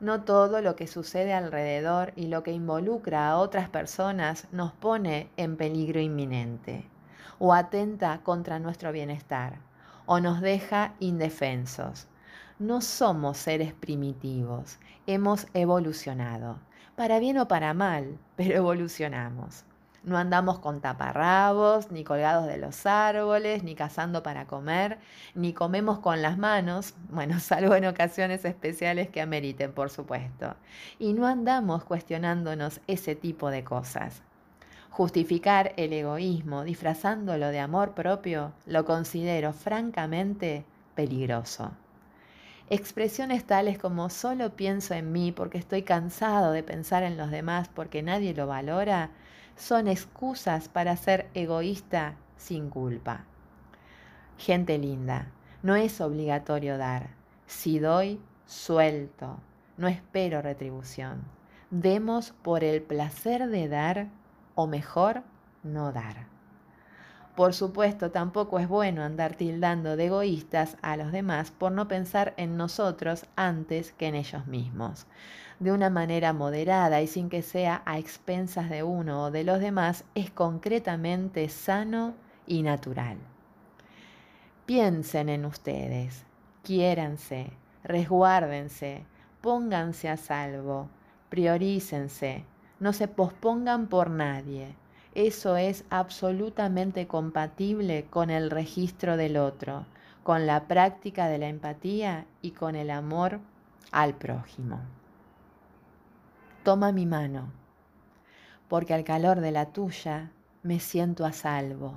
No 0.00 0.22
todo 0.22 0.62
lo 0.62 0.76
que 0.76 0.86
sucede 0.86 1.34
alrededor 1.34 2.14
y 2.16 2.28
lo 2.28 2.42
que 2.42 2.52
involucra 2.52 3.28
a 3.28 3.36
otras 3.36 3.68
personas 3.68 4.48
nos 4.50 4.72
pone 4.72 5.28
en 5.36 5.58
peligro 5.58 6.00
inminente, 6.00 6.88
o 7.38 7.52
atenta 7.52 8.20
contra 8.22 8.58
nuestro 8.58 8.92
bienestar, 8.92 9.58
o 10.06 10.20
nos 10.20 10.40
deja 10.40 10.94
indefensos. 11.00 12.08
No 12.58 12.80
somos 12.80 13.36
seres 13.36 13.74
primitivos, 13.74 14.78
hemos 15.06 15.46
evolucionado, 15.52 16.58
para 16.96 17.18
bien 17.18 17.36
o 17.36 17.46
para 17.46 17.74
mal, 17.74 18.18
pero 18.36 18.54
evolucionamos. 18.56 19.66
No 20.02 20.16
andamos 20.16 20.60
con 20.60 20.80
taparrabos, 20.80 21.90
ni 21.90 22.04
colgados 22.04 22.46
de 22.46 22.56
los 22.56 22.86
árboles, 22.86 23.62
ni 23.62 23.74
cazando 23.74 24.22
para 24.22 24.46
comer, 24.46 24.98
ni 25.34 25.52
comemos 25.52 25.98
con 25.98 26.22
las 26.22 26.38
manos, 26.38 26.94
bueno, 27.10 27.38
salvo 27.38 27.74
en 27.74 27.84
ocasiones 27.84 28.44
especiales 28.44 29.10
que 29.10 29.20
ameriten, 29.20 29.72
por 29.72 29.90
supuesto. 29.90 30.54
Y 30.98 31.12
no 31.12 31.26
andamos 31.26 31.84
cuestionándonos 31.84 32.80
ese 32.86 33.14
tipo 33.14 33.50
de 33.50 33.62
cosas. 33.62 34.22
Justificar 34.90 35.72
el 35.76 35.92
egoísmo 35.92 36.64
disfrazándolo 36.64 37.48
de 37.48 37.60
amor 37.60 37.94
propio 37.94 38.52
lo 38.66 38.84
considero 38.84 39.52
francamente 39.52 40.64
peligroso. 40.94 41.72
Expresiones 42.70 43.44
tales 43.44 43.78
como 43.78 44.10
solo 44.10 44.56
pienso 44.56 44.94
en 44.94 45.12
mí 45.12 45.32
porque 45.32 45.58
estoy 45.58 45.82
cansado 45.82 46.52
de 46.52 46.62
pensar 46.62 47.02
en 47.02 47.16
los 47.16 47.30
demás 47.30 47.68
porque 47.68 48.02
nadie 48.02 48.32
lo 48.32 48.46
valora 48.46 49.10
son 49.60 49.88
excusas 49.88 50.68
para 50.68 50.96
ser 50.96 51.28
egoísta 51.34 52.14
sin 52.38 52.70
culpa. 52.70 53.24
Gente 54.38 54.78
linda, 54.78 55.26
no 55.62 55.76
es 55.76 56.00
obligatorio 56.00 56.78
dar. 56.78 57.10
Si 57.46 57.78
doy, 57.78 58.18
suelto. 58.46 59.38
No 59.76 59.86
espero 59.86 60.40
retribución. 60.40 61.22
Demos 61.70 62.32
por 62.42 62.64
el 62.64 62.80
placer 62.80 63.48
de 63.48 63.68
dar 63.68 64.08
o 64.54 64.66
mejor, 64.66 65.22
no 65.62 65.92
dar. 65.92 66.26
Por 67.36 67.52
supuesto, 67.52 68.10
tampoco 68.10 68.58
es 68.58 68.68
bueno 68.68 69.02
andar 69.02 69.34
tildando 69.34 69.96
de 69.96 70.06
egoístas 70.06 70.78
a 70.80 70.96
los 70.96 71.12
demás 71.12 71.50
por 71.50 71.70
no 71.70 71.86
pensar 71.86 72.32
en 72.38 72.56
nosotros 72.56 73.26
antes 73.36 73.92
que 73.92 74.06
en 74.06 74.14
ellos 74.14 74.46
mismos 74.46 75.06
de 75.60 75.72
una 75.72 75.90
manera 75.90 76.32
moderada 76.32 77.02
y 77.02 77.06
sin 77.06 77.28
que 77.28 77.42
sea 77.42 77.82
a 77.84 77.98
expensas 77.98 78.70
de 78.70 78.82
uno 78.82 79.24
o 79.24 79.30
de 79.30 79.44
los 79.44 79.60
demás, 79.60 80.04
es 80.14 80.30
concretamente 80.30 81.48
sano 81.50 82.14
y 82.46 82.62
natural. 82.62 83.18
Piensen 84.64 85.28
en 85.28 85.44
ustedes, 85.44 86.24
quiéranse, 86.64 87.50
resguárdense, 87.84 89.04
pónganse 89.42 90.08
a 90.08 90.16
salvo, 90.16 90.88
priorícense, 91.28 92.44
no 92.78 92.94
se 92.94 93.06
pospongan 93.06 93.86
por 93.86 94.08
nadie. 94.08 94.74
Eso 95.14 95.56
es 95.56 95.84
absolutamente 95.90 97.06
compatible 97.06 98.06
con 98.08 98.30
el 98.30 98.50
registro 98.50 99.18
del 99.18 99.36
otro, 99.36 99.84
con 100.22 100.46
la 100.46 100.64
práctica 100.64 101.28
de 101.28 101.38
la 101.38 101.48
empatía 101.48 102.24
y 102.40 102.52
con 102.52 102.76
el 102.76 102.90
amor 102.90 103.40
al 103.92 104.14
prójimo. 104.14 104.80
Toma 106.62 106.92
mi 106.92 107.06
mano, 107.06 107.50
porque 108.68 108.92
al 108.92 109.02
calor 109.02 109.40
de 109.40 109.50
la 109.50 109.72
tuya 109.72 110.30
me 110.62 110.78
siento 110.78 111.24
a 111.24 111.32
salvo. 111.32 111.94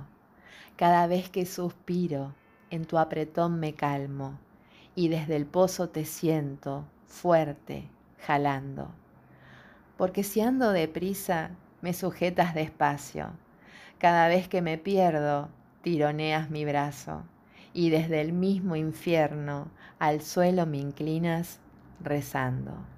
Cada 0.76 1.06
vez 1.06 1.28
que 1.28 1.44
suspiro, 1.44 2.34
en 2.70 2.86
tu 2.86 2.96
apretón 2.96 3.60
me 3.60 3.74
calmo, 3.74 4.38
y 4.94 5.08
desde 5.08 5.36
el 5.36 5.44
pozo 5.44 5.90
te 5.90 6.06
siento 6.06 6.86
fuerte, 7.06 7.90
jalando. 8.20 8.88
Porque 9.98 10.22
si 10.22 10.40
ando 10.40 10.70
deprisa, 10.70 11.50
me 11.82 11.92
sujetas 11.92 12.54
despacio. 12.54 13.32
Cada 13.98 14.28
vez 14.28 14.48
que 14.48 14.62
me 14.62 14.78
pierdo, 14.78 15.50
tironeas 15.82 16.48
mi 16.48 16.64
brazo, 16.64 17.22
y 17.74 17.90
desde 17.90 18.22
el 18.22 18.32
mismo 18.32 18.76
infierno 18.76 19.68
al 19.98 20.22
suelo 20.22 20.64
me 20.64 20.78
inclinas 20.78 21.60
rezando 22.00 22.93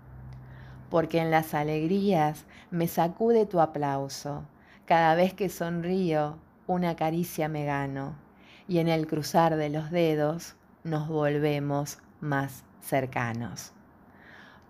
porque 0.90 1.18
en 1.18 1.30
las 1.30 1.54
alegrías 1.54 2.44
me 2.70 2.88
sacude 2.88 3.46
tu 3.46 3.60
aplauso. 3.60 4.44
Cada 4.84 5.14
vez 5.14 5.34
que 5.34 5.48
sonrío, 5.48 6.38
una 6.66 6.96
caricia 6.96 7.48
me 7.48 7.64
gano, 7.64 8.14
y 8.68 8.78
en 8.78 8.88
el 8.88 9.06
cruzar 9.06 9.56
de 9.56 9.68
los 9.68 9.90
dedos 9.90 10.56
nos 10.84 11.08
volvemos 11.08 11.98
más 12.20 12.64
cercanos. 12.80 13.72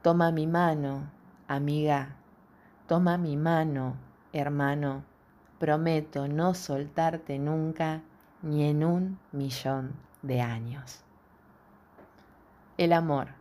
Toma 0.02 0.30
mi 0.32 0.46
mano, 0.46 1.10
amiga, 1.48 2.16
toma 2.86 3.18
mi 3.18 3.36
mano, 3.36 3.96
hermano, 4.32 5.04
prometo 5.58 6.28
no 6.28 6.54
soltarte 6.54 7.38
nunca 7.38 8.02
ni 8.42 8.64
en 8.64 8.84
un 8.84 9.18
millón 9.32 9.94
de 10.22 10.40
años. 10.40 11.02
El 12.78 12.92
amor 12.92 13.35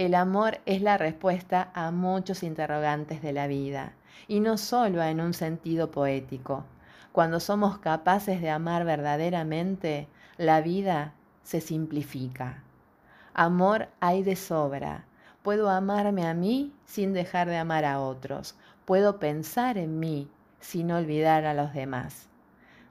el 0.00 0.14
amor 0.14 0.60
es 0.64 0.80
la 0.80 0.96
respuesta 0.96 1.70
a 1.74 1.90
muchos 1.90 2.42
interrogantes 2.42 3.20
de 3.20 3.34
la 3.34 3.46
vida, 3.46 3.92
y 4.28 4.40
no 4.40 4.56
solo 4.56 5.02
en 5.02 5.20
un 5.20 5.34
sentido 5.34 5.90
poético. 5.90 6.64
Cuando 7.12 7.38
somos 7.38 7.80
capaces 7.80 8.40
de 8.40 8.48
amar 8.48 8.86
verdaderamente, 8.86 10.08
la 10.38 10.62
vida 10.62 11.12
se 11.42 11.60
simplifica. 11.60 12.62
Amor 13.34 13.88
hay 14.00 14.22
de 14.22 14.36
sobra. 14.36 15.04
Puedo 15.42 15.68
amarme 15.68 16.26
a 16.26 16.32
mí 16.32 16.72
sin 16.86 17.12
dejar 17.12 17.48
de 17.48 17.58
amar 17.58 17.84
a 17.84 18.00
otros. 18.00 18.56
Puedo 18.86 19.18
pensar 19.18 19.76
en 19.76 20.00
mí 20.00 20.30
sin 20.60 20.92
olvidar 20.92 21.44
a 21.44 21.52
los 21.52 21.74
demás. 21.74 22.30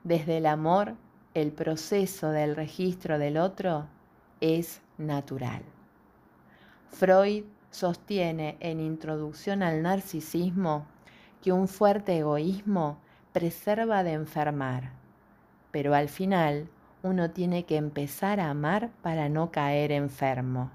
Desde 0.04 0.38
el 0.38 0.46
amor, 0.46 0.94
el 1.34 1.54
proceso 1.54 2.30
del 2.30 2.56
registro 2.56 3.18
del 3.18 3.38
otro 3.38 3.88
es 4.42 4.84
natural. 5.00 5.64
Freud 6.92 7.46
sostiene 7.72 8.58
en 8.60 8.80
Introducción 8.80 9.64
al 9.64 9.82
Narcisismo 9.82 10.86
que 11.42 11.52
un 11.52 11.68
fuerte 11.68 12.18
egoísmo 12.18 12.98
preserva 13.32 14.04
de 14.04 14.14
enfermar, 14.14 14.92
pero 15.72 15.94
al 15.94 16.10
final 16.10 16.68
uno 17.04 17.32
tiene 17.32 17.64
que 17.64 17.78
empezar 17.78 18.40
a 18.40 18.50
amar 18.50 18.90
para 19.02 19.30
no 19.30 19.52
caer 19.52 19.92
enfermo, 19.92 20.72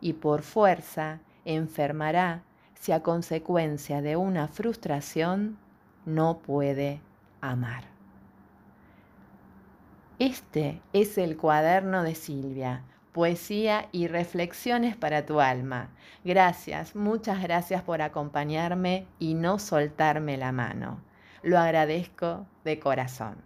y 0.00 0.14
por 0.14 0.42
fuerza 0.42 1.20
enfermará 1.44 2.42
si 2.74 2.92
a 2.92 3.02
consecuencia 3.02 4.02
de 4.02 4.16
una 4.16 4.48
frustración 4.48 5.56
no 6.04 6.38
puede 6.38 7.00
amar. 7.40 7.84
Este 10.18 10.82
es 10.92 11.16
el 11.18 11.36
cuaderno 11.36 12.02
de 12.02 12.14
Silvia, 12.14 12.82
poesía 13.12 13.88
y 13.92 14.08
reflexiones 14.08 14.96
para 14.96 15.26
tu 15.26 15.40
alma. 15.40 15.90
Gracias, 16.24 16.96
muchas 16.96 17.42
gracias 17.42 17.82
por 17.82 18.02
acompañarme 18.02 19.06
y 19.18 19.34
no 19.34 19.58
soltarme 19.58 20.36
la 20.36 20.52
mano. 20.52 21.00
Lo 21.42 21.58
agradezco 21.58 22.46
de 22.64 22.78
corazón. 22.78 23.36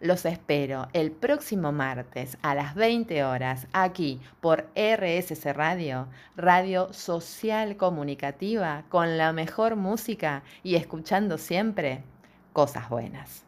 Los 0.00 0.26
espero 0.26 0.88
el 0.92 1.12
próximo 1.12 1.72
martes 1.72 2.36
a 2.42 2.54
las 2.54 2.74
20 2.74 3.24
horas 3.24 3.68
aquí 3.72 4.20
por 4.40 4.68
RSC 4.74 5.52
Radio, 5.54 6.08
Radio 6.36 6.92
Social 6.92 7.76
Comunicativa, 7.76 8.84
con 8.88 9.16
la 9.16 9.32
mejor 9.32 9.76
música 9.76 10.42
y 10.62 10.74
escuchando 10.74 11.38
siempre 11.38 12.02
cosas 12.52 12.88
buenas. 12.90 13.43